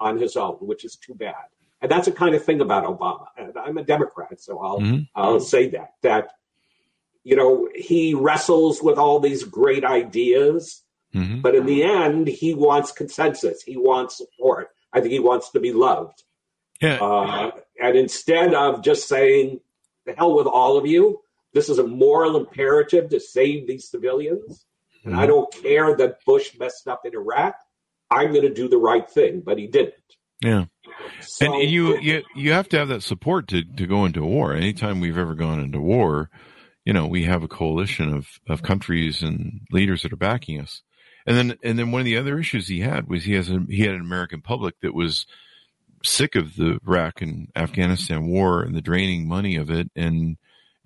on 0.00 0.18
his 0.18 0.36
own, 0.36 0.56
which 0.56 0.84
is 0.84 0.96
too 0.96 1.14
bad. 1.14 1.46
And 1.80 1.90
that's 1.90 2.06
the 2.06 2.12
kind 2.12 2.34
of 2.34 2.44
thing 2.44 2.60
about 2.60 2.84
Obama. 2.84 3.26
And 3.36 3.56
I'm 3.56 3.78
a 3.78 3.84
Democrat, 3.84 4.40
so 4.40 4.58
I'll 4.60 4.80
Mhm. 4.80 5.08
I'll 5.14 5.40
say 5.40 5.68
that 5.70 5.94
that 6.02 6.30
you 7.22 7.36
know 7.36 7.68
he 7.74 8.14
wrestles 8.14 8.82
with 8.82 8.98
all 8.98 9.18
these 9.20 9.44
great 9.44 9.84
ideas, 9.84 10.82
Mhm. 11.14 11.42
but 11.42 11.54
in 11.54 11.66
the 11.66 11.82
end, 11.82 12.26
he 12.28 12.54
wants 12.54 12.90
consensus. 12.92 13.62
He 13.62 13.76
wants 13.76 14.16
support. 14.16 14.70
I 14.92 15.00
think 15.00 15.12
he 15.12 15.18
wants 15.20 15.50
to 15.50 15.60
be 15.60 15.72
loved. 15.72 16.22
Yeah. 16.80 16.98
Uh, 17.02 17.50
and 17.80 17.96
instead 17.96 18.54
of 18.54 18.82
just 18.82 19.06
saying, 19.08 19.60
"The 20.06 20.12
hell 20.14 20.34
with 20.34 20.46
all 20.46 20.76
of 20.76 20.86
you," 20.86 21.20
this 21.54 21.68
is 21.68 21.78
a 21.78 21.86
moral 21.86 22.36
imperative 22.36 23.08
to 23.10 23.20
save 23.20 23.66
these 23.66 23.88
civilians. 23.88 24.66
And 25.04 25.14
I 25.14 25.20
mm-hmm. 25.20 25.28
don't 25.28 25.62
care 25.62 25.96
that 25.96 26.24
Bush 26.26 26.58
messed 26.58 26.88
up 26.88 27.02
in 27.06 27.14
Iraq. 27.14 27.54
I'm 28.10 28.32
going 28.32 28.42
to 28.42 28.52
do 28.52 28.68
the 28.68 28.78
right 28.78 29.08
thing, 29.08 29.42
but 29.44 29.58
he 29.58 29.66
didn't. 29.66 29.94
yeah. 30.42 30.66
So, 31.20 31.46
and 31.46 31.70
you, 31.70 31.98
you 31.98 32.22
you 32.34 32.52
have 32.52 32.68
to 32.70 32.78
have 32.78 32.88
that 32.88 33.02
support 33.02 33.48
to, 33.48 33.64
to 33.64 33.86
go 33.86 34.04
into 34.04 34.22
war. 34.22 34.54
Anytime 34.54 35.00
we've 35.00 35.18
ever 35.18 35.34
gone 35.34 35.60
into 35.60 35.80
war, 35.80 36.30
you 36.84 36.92
know, 36.92 37.06
we 37.06 37.24
have 37.24 37.42
a 37.42 37.48
coalition 37.48 38.12
of, 38.12 38.28
of 38.48 38.62
countries 38.62 39.22
and 39.22 39.60
leaders 39.70 40.02
that 40.02 40.12
are 40.12 40.16
backing 40.16 40.60
us. 40.60 40.82
And 41.26 41.36
then 41.36 41.58
and 41.62 41.78
then 41.78 41.90
one 41.90 42.00
of 42.00 42.04
the 42.04 42.18
other 42.18 42.38
issues 42.38 42.68
he 42.68 42.80
had 42.80 43.08
was 43.08 43.24
he 43.24 43.32
has 43.34 43.50
a, 43.50 43.60
he 43.68 43.82
had 43.82 43.94
an 43.94 44.02
American 44.02 44.42
public 44.42 44.74
that 44.80 44.94
was 44.94 45.26
sick 46.04 46.34
of 46.34 46.56
the 46.56 46.78
Iraq 46.86 47.22
and 47.22 47.48
Afghanistan 47.56 48.26
war 48.26 48.62
and 48.62 48.74
the 48.74 48.82
draining 48.82 49.26
money 49.26 49.56
of 49.56 49.70
it 49.70 49.90
and 49.96 50.36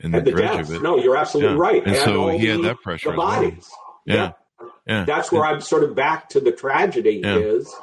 and 0.00 0.12
the, 0.14 0.18
and 0.18 0.26
the 0.26 0.30
dredge 0.32 0.56
deaths. 0.56 0.70
of 0.70 0.76
it. 0.76 0.82
No, 0.82 0.96
you're 0.96 1.16
absolutely 1.16 1.54
Yeah. 1.56 1.60
right. 1.60 1.86
And 1.86 1.96
so 1.96 2.20
all 2.22 2.28
he 2.38 2.46
had 2.46 2.62
that 2.62 2.80
pressure 2.82 3.10
The 3.10 3.16
bodies. 3.16 3.70
Yeah. 4.06 4.32
Yeah. 4.86 5.04
That's 5.04 5.30
where 5.30 5.44
I'm 5.44 5.60
sort 5.60 5.84
of 5.84 5.94
back 5.94 6.28
to 6.30 6.40
the 6.40 6.52
tragedy 6.52 7.20
Yeah. 7.24 7.36
is 7.36 7.74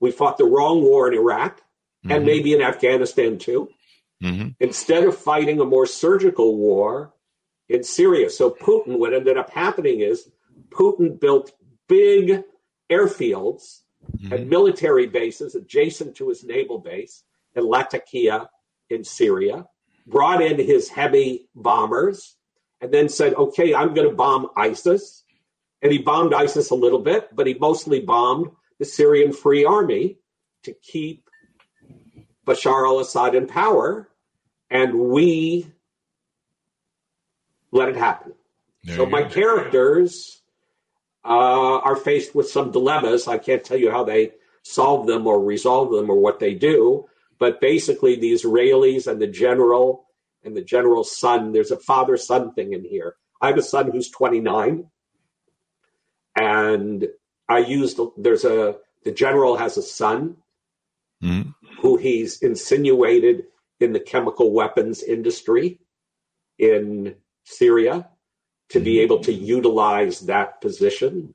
we 0.00 0.10
fought 0.10 0.38
the 0.38 0.44
wrong 0.44 0.82
war 0.82 1.08
in 1.08 1.14
Iraq 1.14 1.60
and 2.08 2.22
Mhm. 2.22 2.26
maybe 2.26 2.52
in 2.52 2.62
Afghanistan 2.62 3.38
too, 3.38 3.68
Mhm. 4.22 4.54
instead 4.60 5.04
of 5.04 5.16
fighting 5.16 5.60
a 5.60 5.64
more 5.64 5.86
surgical 5.86 6.56
war 6.56 7.12
in 7.68 7.82
Syria. 7.82 8.30
So 8.30 8.50
Putin, 8.50 8.98
what 8.98 9.12
ended 9.14 9.36
up 9.36 9.50
happening 9.50 10.00
is 10.00 10.30
Putin 10.70 11.18
built 11.18 11.52
big 11.88 12.42
airfields 12.90 13.80
Mhm. 14.18 14.32
and 14.32 14.50
military 14.50 15.06
bases 15.06 15.54
adjacent 15.54 16.14
to 16.16 16.28
his 16.28 16.44
naval 16.44 16.78
base 16.78 17.24
in 17.54 17.64
Latakia 17.66 18.48
in 18.90 19.02
Syria, 19.04 19.66
brought 20.06 20.42
in 20.42 20.58
his 20.58 20.88
heavy 20.88 21.48
bombers, 21.54 22.36
and 22.80 22.92
then 22.92 23.08
said, 23.08 23.34
okay, 23.34 23.74
I'm 23.74 23.94
going 23.94 24.08
to 24.08 24.14
bomb 24.14 24.48
ISIS. 24.56 25.24
And 25.82 25.92
he 25.92 25.98
bombed 25.98 26.34
ISIS 26.34 26.70
a 26.70 26.74
little 26.74 26.98
bit, 26.98 27.34
but 27.34 27.46
he 27.46 27.54
mostly 27.54 28.00
bombed 28.00 28.50
the 28.78 28.84
Syrian 28.84 29.32
Free 29.32 29.64
Army 29.64 30.18
to 30.64 30.72
keep 30.72 31.28
Bashar 32.46 32.86
al 32.86 33.00
Assad 33.00 33.34
in 33.34 33.46
power. 33.46 34.08
And 34.70 34.94
we 34.98 35.66
let 37.70 37.88
it 37.88 37.96
happen. 37.96 38.32
There 38.84 38.96
So 38.96 39.06
my 39.06 39.22
go. 39.22 39.28
characters 39.30 40.42
uh, 41.24 41.78
are 41.78 41.96
faced 41.96 42.34
with 42.34 42.48
some 42.50 42.70
dilemmas. 42.70 43.28
I 43.28 43.38
can't 43.38 43.64
tell 43.64 43.78
you 43.78 43.90
how 43.90 44.04
they 44.04 44.32
solve 44.62 45.06
them 45.06 45.26
or 45.26 45.42
resolve 45.42 45.90
them 45.90 46.10
or 46.10 46.16
what 46.16 46.38
they 46.40 46.54
do, 46.54 47.08
but 47.44 47.60
basically 47.60 48.16
the 48.16 48.32
Israelis 48.32 49.06
and 49.06 49.20
the 49.20 49.26
general 49.26 50.06
and 50.44 50.56
the 50.56 50.62
general's 50.62 51.14
son. 51.14 51.52
There's 51.52 51.70
a 51.70 51.76
father-son 51.76 52.54
thing 52.54 52.72
in 52.72 52.82
here. 52.82 53.16
I 53.42 53.48
have 53.48 53.58
a 53.58 53.62
son 53.74 53.90
who's 53.90 54.10
29, 54.10 54.86
and 56.36 57.06
I 57.46 57.58
used 57.58 58.00
there's 58.16 58.46
a 58.46 58.78
the 59.04 59.12
general 59.12 59.58
has 59.58 59.76
a 59.76 59.82
son 59.82 60.38
Mhm. 61.22 61.54
who 61.82 61.98
he's 61.98 62.40
insinuated 62.40 63.44
in 63.78 63.92
the 63.92 64.00
chemical 64.00 64.50
weapons 64.50 65.02
industry 65.02 65.66
in 66.58 67.14
Syria 67.44 68.08
to 68.70 68.80
be 68.80 69.00
able 69.00 69.20
to 69.20 69.34
utilize 69.34 70.20
that 70.20 70.62
position. 70.62 71.34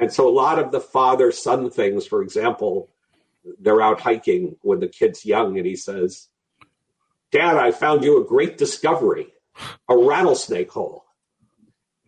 And 0.00 0.12
so 0.12 0.28
a 0.28 0.38
lot 0.44 0.58
of 0.58 0.72
the 0.72 0.80
father 0.80 1.30
son 1.30 1.70
things, 1.70 2.04
for 2.04 2.20
example, 2.20 2.90
they're 3.60 3.80
out 3.80 4.00
hiking 4.00 4.56
when 4.62 4.80
the 4.80 4.88
kid's 4.88 5.24
young 5.24 5.56
and 5.56 5.66
he 5.66 5.76
says, 5.76 6.28
Dad, 7.32 7.56
I 7.56 7.72
found 7.72 8.04
you 8.04 8.20
a 8.20 8.26
great 8.26 8.58
discovery, 8.58 9.32
a 9.88 9.96
rattlesnake 9.96 10.70
hole. 10.70 11.04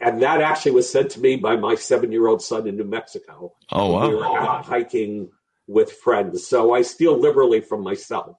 And 0.00 0.22
that 0.22 0.40
actually 0.40 0.72
was 0.72 0.90
said 0.90 1.10
to 1.10 1.20
me 1.20 1.36
by 1.36 1.56
my 1.56 1.74
seven 1.74 2.12
year 2.12 2.28
old 2.28 2.40
son 2.40 2.68
in 2.68 2.76
New 2.76 2.84
Mexico. 2.84 3.54
Oh 3.72 3.92
wow. 3.92 4.08
We 4.08 4.14
were 4.14 4.24
out 4.24 4.64
hiking 4.64 5.30
with 5.66 5.92
friends. 5.92 6.46
So 6.46 6.72
I 6.72 6.82
steal 6.82 7.18
liberally 7.18 7.60
from 7.60 7.82
myself. 7.82 8.36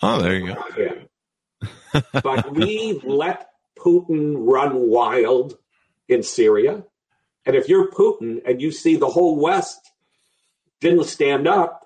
Oh, 0.00 0.20
there 0.20 0.36
you 0.36 0.54
go. 0.54 0.64
Yeah. 0.76 2.00
but 2.22 2.52
we 2.54 3.00
let 3.04 3.50
Putin 3.78 4.34
run 4.38 4.88
wild 4.88 5.58
in 6.08 6.22
Syria. 6.22 6.84
And 7.44 7.56
if 7.56 7.68
you're 7.68 7.90
Putin 7.90 8.40
and 8.46 8.60
you 8.60 8.72
see 8.72 8.96
the 8.96 9.08
whole 9.08 9.38
West 9.38 9.92
didn't 10.80 11.04
stand 11.04 11.46
up 11.46 11.81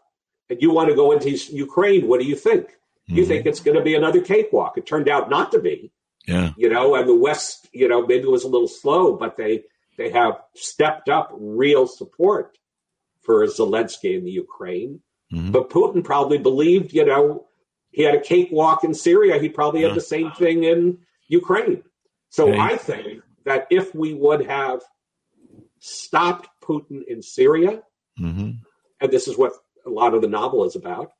and 0.48 0.60
you 0.62 0.70
want 0.70 0.88
to 0.90 0.94
go 0.94 1.12
into 1.12 1.30
Ukraine, 1.30 2.06
what 2.08 2.20
do 2.20 2.26
you 2.26 2.36
think? 2.36 2.76
You 3.06 3.24
Mhm. 3.24 3.28
think 3.28 3.46
it's 3.46 3.60
going 3.60 3.76
to 3.76 3.82
be 3.84 3.94
another 3.94 4.20
cakewalk. 4.20 4.76
It 4.78 4.86
turned 4.86 5.08
out 5.08 5.30
not 5.30 5.52
to 5.52 5.58
be, 5.60 5.92
Yeah. 6.26 6.52
you 6.56 6.68
know, 6.68 6.94
and 6.96 7.08
the 7.08 7.14
West, 7.14 7.68
you 7.72 7.88
know, 7.88 8.06
maybe 8.06 8.24
was 8.26 8.44
a 8.44 8.48
little 8.48 8.68
slow, 8.68 9.14
but 9.14 9.36
they, 9.36 9.64
they 9.96 10.10
have 10.10 10.40
stepped 10.54 11.08
up 11.08 11.30
real 11.32 11.86
support 11.86 12.58
for 13.22 13.44
Zelensky 13.46 14.16
in 14.16 14.24
the 14.24 14.30
Ukraine. 14.30 15.02
Mhm. 15.32 15.52
But 15.52 15.70
Putin 15.70 16.02
probably 16.04 16.38
believed, 16.38 16.92
you 16.92 17.04
know, 17.04 17.46
he 17.90 18.02
had 18.02 18.14
a 18.14 18.20
cakewalk 18.20 18.84
in 18.84 18.92
Syria. 18.94 19.38
He 19.38 19.48
probably 19.48 19.80
Yeah. 19.82 19.88
had 19.88 19.96
the 19.96 20.00
same 20.16 20.30
thing 20.32 20.64
in 20.64 20.98
Ukraine. 21.28 21.82
So 22.28 22.48
Yeah. 22.48 22.62
I 22.64 22.76
think 22.76 23.22
that 23.44 23.66
if 23.70 23.94
we 23.94 24.14
would 24.14 24.42
have 24.46 24.82
stopped 25.78 26.48
Putin 26.62 27.04
in 27.06 27.22
Syria, 27.22 27.82
Mhm. 28.20 28.58
and 29.00 29.10
this 29.12 29.28
is 29.28 29.36
what 29.38 29.52
a 29.86 29.90
lot 29.90 30.14
of 30.14 30.20
the 30.22 30.28
novel 30.28 30.64
is 30.64 30.76
about, 30.76 31.12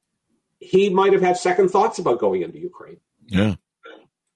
he 0.59 0.91
might 0.91 1.13
have 1.13 1.23
had 1.23 1.37
second 1.37 1.71
thoughts 1.71 1.99
about 1.99 2.19
going 2.19 2.43
into 2.43 2.59
Ukraine. 2.59 2.99
Yeah. 3.27 3.55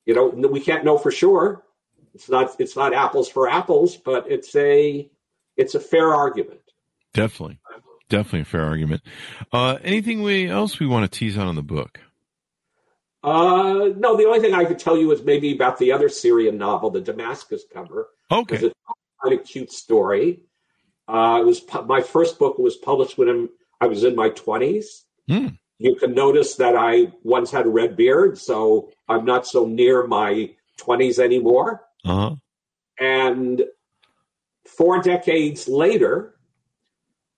You 0.07 0.15
know, 0.15 0.27
we 0.49 0.61
can't 0.61 0.85
know 0.85 0.99
for 0.99 1.11
sure. 1.11 1.65
It's 2.15 2.29
not 2.29 2.59
it's 2.61 2.75
not 2.77 2.93
apples 2.93 3.29
for 3.29 3.49
apples, 3.49 3.97
but 3.97 4.31
it's 4.31 4.55
a 4.57 5.09
it's 5.57 5.75
a 5.75 5.81
fair 5.81 6.13
argument. 6.15 6.61
Definitely. 7.15 7.61
Definitely 8.09 8.41
a 8.41 8.45
fair 8.47 8.65
argument. 8.65 9.03
Uh, 9.53 9.79
anything 9.85 10.23
we 10.23 10.49
else 10.49 10.81
we 10.81 10.87
want 10.87 11.11
to 11.11 11.19
tease 11.19 11.39
out 11.39 11.47
on 11.47 11.55
the 11.55 11.63
book? 11.63 12.01
Uh, 13.23 13.91
no, 13.97 14.17
the 14.17 14.25
only 14.25 14.41
thing 14.41 14.55
I 14.55 14.65
could 14.65 14.79
tell 14.79 14.97
you 14.97 15.13
is 15.13 15.23
maybe 15.23 15.55
about 15.55 15.79
the 15.79 15.93
other 15.93 16.09
Syrian 16.09 16.57
novel, 16.57 16.91
the 16.91 17.01
Damascus 17.01 17.65
cover, 17.73 18.09
because 18.29 18.45
Okay. 18.59 18.67
it's 18.67 18.75
quite 19.19 19.33
a 19.35 19.39
cute 19.39 19.71
story. 19.71 20.41
Uh, 21.07 21.39
it 21.41 21.45
was 21.45 21.61
pu- 21.61 21.83
my 21.85 22.01
first 22.01 22.39
book 22.39 22.59
was 22.59 22.77
published 22.77 23.19
when 23.19 23.49
I 23.81 23.87
was 23.87 24.05
in 24.05 24.15
my 24.15 24.31
twenties. 24.31 25.05
Hmm. 25.29 25.49
You 25.79 25.97
can 25.97 26.13
notice 26.15 26.57
that 26.57 26.77
I 26.77 27.13
once 27.23 27.51
had 27.51 27.67
a 27.67 27.71
red 27.71 27.97
beard, 27.97 28.37
so 28.37 28.91
I'm 29.09 29.25
not 29.25 29.47
so 29.47 29.67
near 29.67 30.07
my 30.07 30.51
twenties 30.77 31.19
anymore. 31.19 31.83
Uh-huh. 32.05 32.37
And 32.99 33.65
four 34.67 35.01
decades 35.01 35.69
later, 35.69 36.35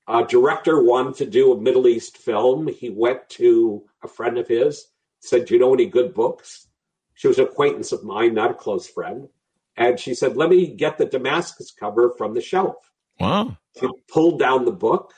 a 0.09 0.25
director 0.25 0.83
wanted 0.83 1.15
to 1.17 1.27
do 1.27 1.53
a 1.53 1.61
Middle 1.61 1.87
East 1.87 2.19
film. 2.19 2.67
He 2.67 2.91
went 2.91 3.29
to 3.31 3.85
a 4.03 4.09
friend 4.09 4.39
of 4.39 4.49
his, 4.49 4.89
said, 5.21 5.47
Do 5.47 5.55
you 5.55 5.61
know 5.61 5.75
any 5.75 5.87
good 5.87 6.13
books? 6.13 6.67
She 7.15 7.29
was 7.29 7.39
an 7.39 7.45
acquaintance 7.45 7.93
of 7.93 8.03
mine, 8.03 8.35
not 8.35 8.51
a 8.51 8.55
close 8.55 8.89
friend. 8.89 9.29
And 9.77 9.99
she 9.99 10.15
said, 10.15 10.37
Let 10.37 10.51
me 10.51 10.67
get 10.67 10.99
the 10.99 11.07
Damascus 11.07 11.71
cover 11.71 12.11
from 12.19 12.35
the 12.35 12.41
shelf. 12.41 12.77
Wow. 13.21 13.57
She 13.79 13.89
pulled 14.13 14.41
down 14.41 14.65
the 14.65 14.73
book. 14.73 15.15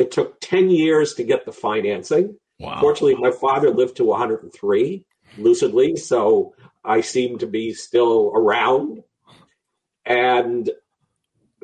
It 0.00 0.10
took 0.10 0.40
10 0.40 0.70
years 0.70 1.12
to 1.14 1.24
get 1.24 1.44
the 1.44 1.52
financing. 1.52 2.38
Wow. 2.58 2.80
Fortunately, 2.80 3.16
my 3.16 3.30
father 3.30 3.68
lived 3.68 3.96
to 3.98 4.04
103 4.04 5.04
lucidly, 5.36 5.96
so 5.96 6.54
I 6.82 7.02
seem 7.02 7.36
to 7.38 7.46
be 7.46 7.74
still 7.74 8.32
around. 8.34 9.02
And 10.06 10.70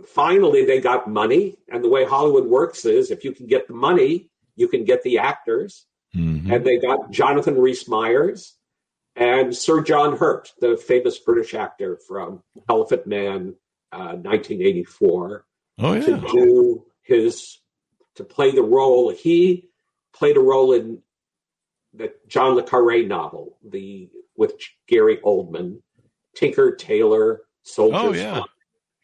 finally, 0.06 0.66
they 0.66 0.82
got 0.82 1.08
money. 1.08 1.56
And 1.68 1.82
the 1.82 1.88
way 1.88 2.04
Hollywood 2.04 2.46
works 2.46 2.84
is 2.84 3.10
if 3.10 3.24
you 3.24 3.32
can 3.32 3.46
get 3.46 3.68
the 3.68 3.74
money, 3.74 4.28
you 4.54 4.68
can 4.68 4.84
get 4.84 5.02
the 5.02 5.16
actors. 5.16 5.86
Mhm. 6.14 6.52
And 6.52 6.62
they 6.62 6.76
got 6.76 7.10
Jonathan 7.10 7.56
Rhys 7.56 7.88
Myers 7.88 8.58
and 9.16 9.56
Sir 9.56 9.80
John 9.82 10.18
Hurt, 10.18 10.52
the 10.60 10.76
famous 10.76 11.18
British 11.18 11.54
actor 11.54 11.98
from 12.06 12.42
Elephant 12.68 13.06
Man, 13.06 13.54
uh, 13.92 14.16
1984 14.16 15.46
Oh 15.78 16.00
to 16.00 16.20
do 16.32 16.84
his 17.00 17.58
to 18.16 18.24
play 18.24 18.50
the 18.50 18.62
role. 18.62 19.10
He 19.10 19.68
played 20.12 20.36
a 20.36 20.40
role 20.40 20.72
in 20.72 21.02
the 21.94 22.12
John 22.28 22.54
le 22.54 22.62
Carre 22.62 23.06
novel, 23.06 23.56
the 23.64 24.10
with 24.36 24.54
Gary 24.86 25.18
Oldman, 25.24 25.80
Tinker 26.34 26.74
Tailor 26.76 27.42
Soldier. 27.62 27.96
Oh 27.96 28.12
yeah. 28.12 28.42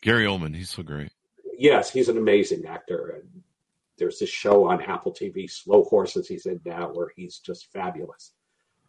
Gary 0.03 0.27
Oldman, 0.27 0.55
he's 0.55 0.71
so 0.71 0.83
great. 0.83 1.11
Yes, 1.57 1.91
he's 1.91 2.09
an 2.09 2.19
amazing 2.19 2.67
actor. 2.67 3.21
And 3.21 3.43
there's 3.99 4.19
this 4.19 4.29
show 4.29 4.69
on 4.69 4.83
Apple 4.83 5.13
TV, 5.13 5.51
Slow 5.51 5.85
Horses, 5.85 6.29
he's 6.29 6.47
in 6.47 6.61
now, 6.65 6.91
where 6.93 7.13
he's 7.15 7.39
just 7.39 7.73
fabulous. 7.73 8.33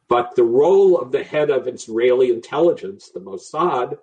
But 0.10 0.36
the 0.36 0.44
role 0.44 1.00
of 1.00 1.12
the 1.12 1.24
head 1.24 1.50
of 1.50 1.68
Israeli 1.68 2.32
intelligence, 2.32 3.10
the 3.14 3.22
Mossad, 3.22 3.98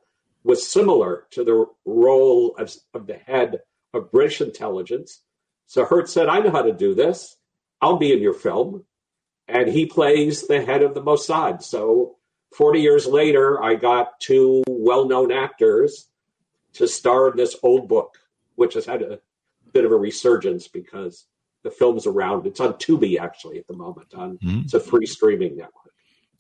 was 0.45 0.67
similar 0.67 1.27
to 1.31 1.45
the 1.45 1.67
role 1.85 2.55
of, 2.57 2.73
of 2.95 3.07
the 3.07 3.19
head 3.19 3.61
of 3.93 4.11
British 4.11 4.41
intelligence. 4.41 5.21
So 5.71 5.85
Hertz 5.85 6.13
said, 6.13 6.27
I 6.29 6.41
know 6.41 6.51
how 6.51 6.63
to 6.63 6.73
do 6.73 6.97
this. 6.97 7.37
I'll 7.81 7.97
be 7.97 8.13
in 8.13 8.19
your 8.19 8.35
film. 8.35 8.85
And 9.47 9.69
he 9.69 9.87
plays 9.87 10.49
the 10.49 10.61
head 10.65 10.83
of 10.83 10.95
the 10.95 11.01
Mossad. 11.01 11.63
So 11.63 12.17
40 12.57 12.81
years 12.81 13.07
later, 13.07 13.63
I 13.63 13.77
got 13.77 14.19
two 14.19 14.65
well 14.67 15.07
known 15.07 15.31
actors 15.31 16.09
to 16.73 16.89
star 16.89 17.31
in 17.31 17.37
this 17.37 17.55
old 17.63 17.87
book, 17.89 18.19
which 18.57 18.75
has 18.75 18.85
had 18.85 19.03
a 19.03 19.21
bit 19.73 19.85
of 19.85 19.93
a 19.93 19.97
resurgence 19.97 20.67
because 20.67 21.27
the 21.63 21.71
film's 21.71 22.05
around. 22.05 22.49
It's 22.49 22.59
on 22.59 22.73
Tubi 22.73 23.21
actually 23.21 23.59
at 23.59 23.69
the 23.69 23.75
moment. 23.77 24.13
On 24.15 24.39
Mhm. 24.39 24.65
it's 24.65 24.75
a 24.75 24.81
free 24.81 25.07
streaming 25.07 25.57
network. 25.57 25.95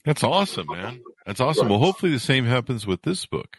That's 0.04 0.24
awesome, 0.24 0.66
man. 0.66 1.04
That's 1.24 1.40
awesome. 1.40 1.68
Well, 1.68 1.78
hopefully 1.78 2.10
the 2.10 2.18
same 2.18 2.46
happens 2.46 2.84
with 2.84 3.02
this 3.02 3.26
book 3.26 3.58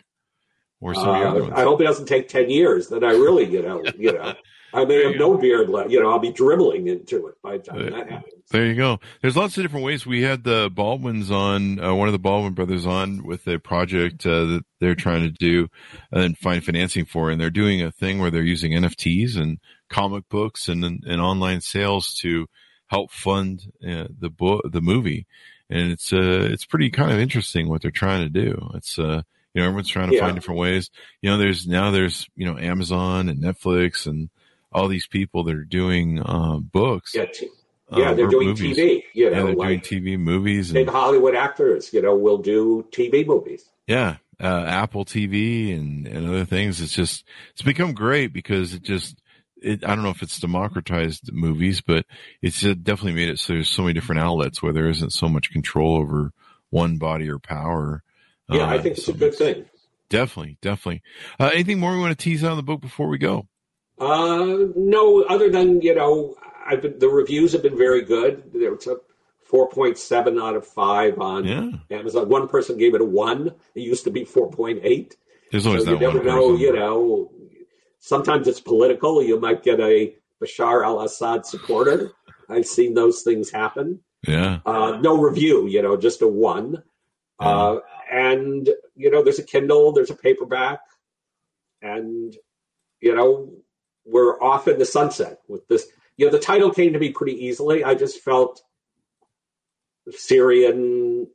or 0.81 0.95
some 0.95 1.07
Uh, 1.07 1.29
other 1.29 1.43
ones. 1.43 1.53
I 1.55 1.63
hope 1.63 1.79
it 1.79 1.85
doesn't 1.85 2.07
take 2.07 2.27
ten 2.27 2.49
years. 2.49 2.89
Then 2.89 3.05
I 3.05 3.11
really, 3.11 3.45
you 3.45 3.61
know, 3.61 3.81
you 3.97 4.11
know, 4.11 4.33
I 4.73 4.85
may 4.85 5.03
have 5.03 5.15
no 5.17 5.37
beard 5.37 5.69
left. 5.69 5.89
You 5.91 6.01
know, 6.01 6.09
I'll 6.11 6.19
be 6.19 6.31
dribbling 6.31 6.87
into 6.87 7.27
it 7.27 7.35
by 7.41 7.57
the 7.57 7.63
time 7.63 7.85
that 7.91 8.09
happens. 8.09 8.33
There 8.51 8.65
you 8.65 8.75
go. 8.75 8.99
There's 9.21 9.37
lots 9.37 9.57
of 9.57 9.63
different 9.63 9.85
ways. 9.85 10.05
We 10.05 10.21
had 10.23 10.43
the 10.43 10.69
Baldwins 10.73 11.31
on, 11.31 11.79
uh, 11.79 11.93
one 11.95 12.07
of 12.07 12.11
the 12.13 12.19
Baldwin 12.19 12.53
brothers 12.53 12.85
on 12.85 13.23
with 13.23 13.47
a 13.47 13.59
project 13.59 14.25
uh, 14.25 14.45
that 14.45 14.65
they're 14.79 14.95
trying 14.95 15.23
to 15.23 15.29
do 15.29 15.67
and 16.11 16.37
find 16.37 16.63
financing 16.63 17.05
for. 17.05 17.29
And 17.29 17.39
they're 17.39 17.49
doing 17.49 17.81
a 17.81 17.91
thing 17.91 18.19
where 18.19 18.31
they're 18.31 18.41
using 18.43 18.73
NFTs 18.73 19.37
and 19.37 19.59
comic 19.89 20.27
books 20.29 20.67
and, 20.67 20.83
and 20.83 21.21
online 21.21 21.61
sales 21.61 22.13
to 22.21 22.47
help 22.87 23.11
fund 23.11 23.71
uh, 23.87 24.07
the 24.19 24.29
book, 24.29 24.63
the 24.69 24.81
movie. 24.81 25.27
And 25.69 25.91
it's, 25.91 26.11
uh, 26.11 26.49
it's 26.51 26.65
pretty 26.65 26.89
kind 26.89 27.11
of 27.11 27.19
interesting 27.19 27.69
what 27.69 27.81
they're 27.81 27.91
trying 27.91 28.23
to 28.23 28.29
do. 28.29 28.69
It's, 28.73 28.99
uh, 28.99 29.21
you 29.53 29.61
know, 29.61 29.67
everyone's 29.67 29.87
trying 29.89 30.09
to 30.09 30.15
Yeah. 30.15 30.21
find 30.23 30.35
different 30.35 30.59
ways. 30.59 30.89
You 31.21 31.29
know, 31.29 31.37
there's 31.37 31.65
now 31.67 31.91
there's, 31.91 32.27
you 32.35 32.45
know, 32.45 32.57
Amazon 32.57 33.29
and 33.29 33.41
Netflix 33.41 34.05
and 34.07 34.29
all 34.71 34.87
these 34.87 35.07
people 35.07 35.43
that 35.45 35.55
are 35.55 35.63
doing, 35.63 36.19
uh, 36.19 36.57
books. 36.57 37.13
Yeah, 37.15 37.25
t- 37.25 37.49
yeah, 37.89 38.11
uh, 38.11 38.13
they're 38.13 38.27
doing 38.27 38.47
movies. 38.47 38.77
TV. 38.77 39.03
You 39.13 39.29
Yeah, 39.29 39.29
know, 39.31 39.45
they're 39.45 39.55
like 39.55 39.83
doing 39.83 40.01
TV 40.01 40.17
movies 40.17 40.71
big 40.71 40.87
and 40.87 40.89
Hollywood 40.89 41.35
actors. 41.35 41.93
You 41.93 42.01
know, 42.01 42.15
will 42.15 42.37
do 42.37 42.85
TV 42.91 43.25
movies. 43.25 43.65
yeah, 43.87 44.17
uh, 44.39 44.63
Apple 44.67 45.05
TV 45.05 45.77
and, 45.77 46.07
and 46.07 46.27
other 46.27 46.45
things. 46.45 46.81
It's 46.81 46.93
just 46.93 47.23
it's 47.51 47.61
become 47.61 47.93
great 47.93 48.33
because 48.33 48.73
it 48.73 48.83
just 48.83 49.17
it, 49.61 49.83
I 49.85 49.93
don't 49.95 50.03
know 50.03 50.09
if 50.09 50.21
it's 50.23 50.39
democratized 50.39 51.31
movies, 51.31 51.81
but 51.81 52.05
it's 52.41 52.63
uh, 52.65 52.73
definitely 52.81 53.13
made 53.13 53.29
it 53.29 53.39
so 53.39 53.53
there's 53.53 53.69
so 53.69 53.83
many 53.83 53.93
different 53.93 54.21
outlets 54.21 54.61
where 54.61 54.73
there 54.73 54.89
isn't 54.89 55.11
so 55.13 55.27
much 55.29 55.51
control 55.51 55.95
over 55.97 56.31
one 56.69 56.97
body 56.97 57.29
or 57.29 57.39
power. 57.39 58.03
Yeah, 58.49 58.67
I 58.67 58.77
Uh, 58.77 58.81
think 58.81 58.97
it's 58.97 59.05
so 59.05 59.13
a 59.13 59.15
good 59.17 59.35
thing. 59.35 59.65
Definitely, 60.09 60.57
definitely. 60.61 61.03
Uh, 61.39 61.51
anything 61.53 61.79
more 61.79 61.93
we 61.93 61.99
want 61.99 62.17
to 62.17 62.21
tease 62.21 62.43
out 62.43 62.51
of 62.51 62.57
the 62.57 62.63
book 62.63 62.81
before 62.81 63.07
we 63.07 63.17
go? 63.17 63.47
Uh, 64.01 64.67
no, 64.75 65.23
other 65.23 65.49
than 65.49 65.81
you 65.81 65.93
know, 65.95 66.35
I've 66.65 66.81
been, 66.81 66.97
the 66.99 67.07
reviews 67.09 67.53
have 67.53 67.61
been 67.63 67.77
very 67.77 68.01
good. 68.03 68.43
There 68.53 68.73
was 68.73 68.87
a 68.87 68.97
four 69.43 69.69
point 69.69 69.97
seven 69.97 70.39
out 70.39 70.55
of 70.55 70.65
five 70.65 71.19
on 71.19 71.45
Yeah, 71.45 71.69
Amazon. 71.97 72.27
One 72.27 72.47
person 72.47 72.77
gave 72.77 72.95
it 72.95 73.01
a 73.01 73.05
one. 73.05 73.53
It 73.75 73.81
used 73.81 74.03
to 74.05 74.11
be 74.11 74.25
four 74.25 74.49
point 74.49 74.79
eight. 74.83 75.15
there's 75.51 75.65
always 75.67 75.85
So 75.85 75.91
you 75.91 75.99
that 75.99 76.05
one 76.07 76.15
never 76.15 76.25
know. 76.27 76.49
person. 76.49 76.61
You 76.61 76.73
know, 76.73 77.31
sometimes 77.99 78.47
it's 78.47 78.59
political. 78.59 79.21
You 79.21 79.39
might 79.39 79.61
get 79.63 79.79
a 79.79 80.15
Bashar 80.41 80.83
al-Assad 80.83 81.45
supporter. 81.45 82.11
I've 82.49 82.65
seen 82.65 82.95
those 82.95 83.21
things 83.21 83.51
happen. 83.51 83.99
Yeah, 84.27 84.59
Uh, 84.65 84.97
no 85.01 85.17
review. 85.21 85.67
You 85.67 85.81
know, 85.83 85.95
just 85.97 86.21
a 86.23 86.27
one. 86.27 86.81
Uh, 87.39 87.77
and 88.11 88.69
you 88.95 89.09
know, 89.11 89.23
there's 89.23 89.39
a 89.39 89.43
Kindle. 89.43 89.91
There's 89.93 90.09
a 90.11 90.15
paperback, 90.15 90.79
and 91.81 92.35
you 92.99 93.15
know, 93.15 93.51
we're 94.11 94.41
off 94.41 94.67
in 94.67 94.77
the 94.77 94.85
sunset 94.85 95.39
with 95.47 95.67
this. 95.67 95.87
You 96.17 96.25
know, 96.25 96.31
the 96.31 96.39
title 96.39 96.71
came 96.71 96.93
to 96.93 96.99
me 96.99 97.09
pretty 97.11 97.45
easily. 97.45 97.83
I 97.83 97.95
just 97.95 98.19
felt 98.21 98.61
Syrian 100.11 101.27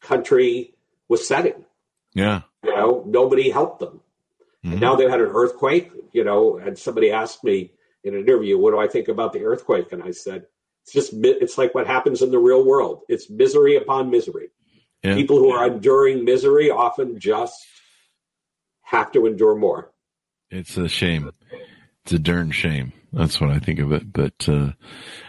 country 0.00 0.74
was 1.08 1.26
setting. 1.26 1.64
yeah. 2.14 2.42
You 2.64 2.74
know, 2.76 3.04
nobody 3.06 3.48
helped 3.50 3.78
them. 3.80 4.00
Mhm. 4.64 4.72
And 4.72 4.80
now 4.80 4.94
they've 4.96 5.08
had 5.08 5.20
an 5.20 5.30
earthquake. 5.32 5.90
You 6.12 6.24
know, 6.24 6.56
and 6.58 6.76
somebody 6.78 7.10
asked 7.12 7.44
me 7.44 7.72
in 8.02 8.14
an 8.14 8.20
interview, 8.20 8.58
"What 8.58 8.72
do 8.72 8.78
I 8.78 8.88
think 8.88 9.08
about 9.08 9.32
the 9.32 9.44
earthquake?" 9.44 9.92
And 9.92 10.02
I 10.02 10.10
said, 10.10 10.46
"It's 10.82 10.92
just, 10.92 11.12
it's 11.14 11.56
like 11.56 11.74
what 11.74 11.86
happens 11.86 12.20
in 12.20 12.30
the 12.32 12.38
real 12.38 12.64
world. 12.64 13.02
It's 13.08 13.30
misery 13.30 13.76
upon 13.76 14.10
misery. 14.10 14.50
Yeah. 15.04 15.14
People 15.14 15.38
who 15.38 15.50
are 15.52 15.66
enduring 15.68 16.24
misery 16.24 16.68
often 16.70 17.18
just 17.18 17.64
have 18.82 19.12
to 19.12 19.24
endure 19.26 19.54
more." 19.54 19.89
It's 20.50 20.76
a 20.76 20.88
shame. 20.88 21.30
It's 22.04 22.12
a 22.12 22.18
darn 22.18 22.50
shame. 22.50 22.92
That's 23.12 23.40
what 23.40 23.50
I 23.50 23.58
think 23.58 23.80
of 23.80 23.92
it. 23.92 24.12
But 24.12 24.48
uh, 24.48 24.72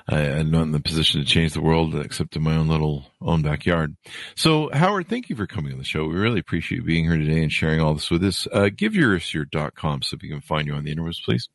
I, 0.08 0.30
I'm 0.32 0.52
not 0.52 0.64
in 0.64 0.72
the 0.72 0.80
position 0.80 1.20
to 1.20 1.28
change 1.28 1.54
the 1.54 1.62
world 1.62 1.96
except 1.96 2.36
in 2.36 2.44
my 2.44 2.56
own 2.56 2.68
little 2.68 3.06
own 3.22 3.42
backyard. 3.42 3.96
So, 4.36 4.70
Howard, 4.72 5.08
thank 5.08 5.30
you 5.30 5.36
for 5.36 5.48
coming 5.48 5.72
on 5.72 5.78
the 5.78 5.84
show. 5.84 6.06
We 6.06 6.16
really 6.16 6.40
appreciate 6.40 6.80
you 6.80 6.84
being 6.84 7.06
here 7.06 7.18
today 7.18 7.42
and 7.42 7.52
sharing 7.52 7.82
all 7.82 7.94
this 7.94 8.12
with 8.12 8.24
us. 8.24 8.48
Uh, 8.52 8.70
give 8.76 8.96
yours 8.96 9.34
your 9.34 9.46
dot 9.46 9.76
com 9.76 10.02
so 10.02 10.18
we 10.22 10.30
can 10.30 10.42
find 10.42 10.68
you 10.68 10.74
on 10.74 10.84
the 10.84 10.96
interwebs, 10.96 11.24
please. 11.24 11.50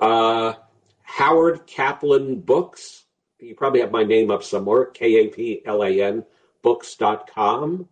Uh, 0.00 0.54
Howard 1.02 1.66
Kaplan 1.66 2.40
Books. 2.40 3.04
You 3.40 3.54
probably 3.54 3.80
have 3.80 3.92
my 3.92 4.02
name 4.02 4.30
up 4.30 4.42
somewhere. 4.42 4.86
K 4.86 5.24
A 5.24 5.28
P 5.28 5.62
L 5.64 5.84
A 5.84 6.02
N 6.02 6.24
books.com. 6.62 7.88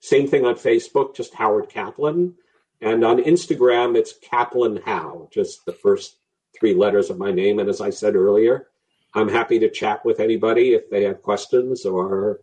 Same 0.00 0.26
thing 0.28 0.44
on 0.44 0.54
Facebook, 0.54 1.14
just 1.14 1.34
Howard 1.34 1.68
Kaplan. 1.68 2.34
And 2.80 3.04
on 3.04 3.18
Instagram, 3.22 3.96
it's 3.96 4.14
Kaplan 4.22 4.80
How, 4.84 5.28
just 5.32 5.64
the 5.66 5.72
first 5.72 6.16
three 6.58 6.74
letters 6.74 7.10
of 7.10 7.18
my 7.18 7.30
name. 7.30 7.58
And 7.58 7.68
as 7.68 7.80
I 7.80 7.90
said 7.90 8.16
earlier, 8.16 8.68
I'm 9.14 9.28
happy 9.28 9.58
to 9.58 9.68
chat 9.70 10.04
with 10.04 10.20
anybody 10.20 10.72
if 10.74 10.88
they 10.90 11.02
have 11.04 11.22
questions 11.22 11.84
or 11.84 12.40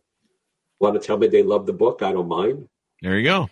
want 0.79 0.99
to 0.99 1.05
tell 1.05 1.17
me 1.17 1.27
they 1.27 1.43
love 1.43 1.65
the 1.65 1.73
book. 1.73 2.01
I 2.03 2.11
don't 2.11 2.27
mind. 2.27 2.67
There 3.01 3.17
you 3.17 3.23
go. 3.23 3.49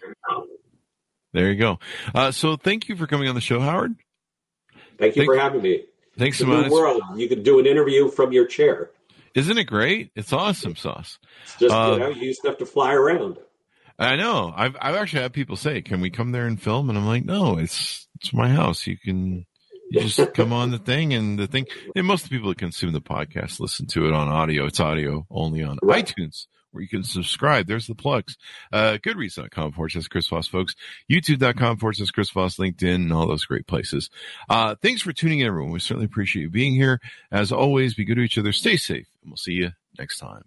There 1.34 1.52
you 1.52 1.56
go. 1.60 1.80
Uh, 2.14 2.32
so, 2.32 2.56
thank 2.56 2.88
you 2.88 2.96
for 2.96 3.08
coming 3.08 3.28
on 3.28 3.36
the 3.36 3.42
show, 3.42 3.60
Howard. 3.60 3.96
Thank 4.98 5.16
you 5.16 5.22
Thank- 5.22 5.32
for 5.32 5.38
having 5.38 5.62
me. 5.62 5.86
Thanks 6.18 6.38
so 6.38 6.46
much. 6.46 6.72
world. 6.72 7.02
You 7.18 7.28
can 7.28 7.44
do 7.44 7.60
an 7.60 7.66
interview 7.66 8.10
from 8.10 8.32
your 8.32 8.46
chair. 8.46 8.92
Isn't 9.34 9.58
it 9.58 9.66
great? 9.66 10.12
It's 10.16 10.32
awesome 10.32 10.78
sauce. 10.78 11.20
It's 11.44 11.56
just, 11.58 11.76
Uh, 11.76 11.92
you 11.92 12.00
know, 12.00 12.10
you 12.10 12.22
used 12.28 12.42
to 12.44 12.48
have 12.48 12.58
to 12.60 12.66
fly 12.66 12.94
around. 12.94 13.38
I 13.98 14.16
know. 14.16 14.54
I've 14.56 14.76
I've 14.80 14.96
actually 14.96 15.24
had 15.24 15.34
people 15.34 15.56
say, 15.56 15.82
"Can 15.82 16.02
we 16.02 16.10
come 16.10 16.32
there 16.32 16.48
and 16.48 16.62
film?" 16.62 16.90
And 16.90 16.98
I'm 16.98 17.08
like, 17.08 17.26
"No, 17.26 17.58
it's 17.58 18.08
it's 18.16 18.34
my 18.34 18.50
house. 18.50 18.86
You 18.88 18.98
can 18.98 19.46
you 19.90 20.02
just 20.02 20.34
come 20.34 20.52
on 20.52 20.72
the 20.72 20.78
thing 20.78 21.14
and 21.14 21.40
the 21.40 21.48
thing." 21.48 21.66
And 21.96 22.06
most 22.06 22.24
of 22.24 22.30
the 22.30 22.36
people 22.36 22.50
that 22.50 22.58
consume 22.58 22.92
the 22.92 23.02
podcast 23.02 23.60
listen 23.60 23.88
to 23.88 24.08
it 24.08 24.14
on 24.14 24.28
audio. 24.28 24.66
It's 24.66 24.80
audio 24.80 25.26
only 25.30 25.64
on 25.64 25.80
right. 25.82 26.06
iTunes 26.06 26.48
where 26.76 26.82
you 26.82 26.90
can 26.90 27.04
subscribe. 27.04 27.68
There's 27.68 27.88
the 27.88 27.96
plugs. 27.96 28.38
Uh, 28.72 28.98
Goodreads.com 29.02 29.72
forward 29.72 29.94
slash 29.94 30.08
Chris 30.10 30.28
Voss, 30.28 30.48
folks. 30.48 30.76
YouTube.com 31.10 31.78
forward 31.78 31.96
slash 31.96 32.10
Chris 32.10 32.30
Voss, 32.32 32.58
LinkedIn, 32.58 32.96
and 32.96 33.14
all 33.14 33.28
those 33.28 33.46
great 33.46 33.66
places. 33.66 34.10
Uh, 34.50 34.76
thanks 34.82 35.02
for 35.02 35.14
tuning 35.14 35.40
in, 35.40 35.48
everyone. 35.48 35.72
We 35.72 35.80
certainly 35.80 36.06
appreciate 36.06 36.44
you 36.44 36.50
being 36.50 36.74
here. 36.76 37.00
As 37.32 37.54
always, 37.54 37.94
be 37.94 38.04
good 38.04 38.16
to 38.16 38.22
each 38.22 38.38
other. 38.38 38.52
Stay 38.52 38.76
safe, 38.76 39.08
and 39.24 39.32
we'll 39.32 39.38
see 39.38 39.54
you 39.54 39.72
next 39.98 40.20
time. 40.20 40.44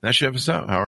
That 0.00 0.14
should 0.14 0.26
have 0.26 0.36
us 0.36 0.48
out. 0.48 0.70
Howard. 0.70 0.86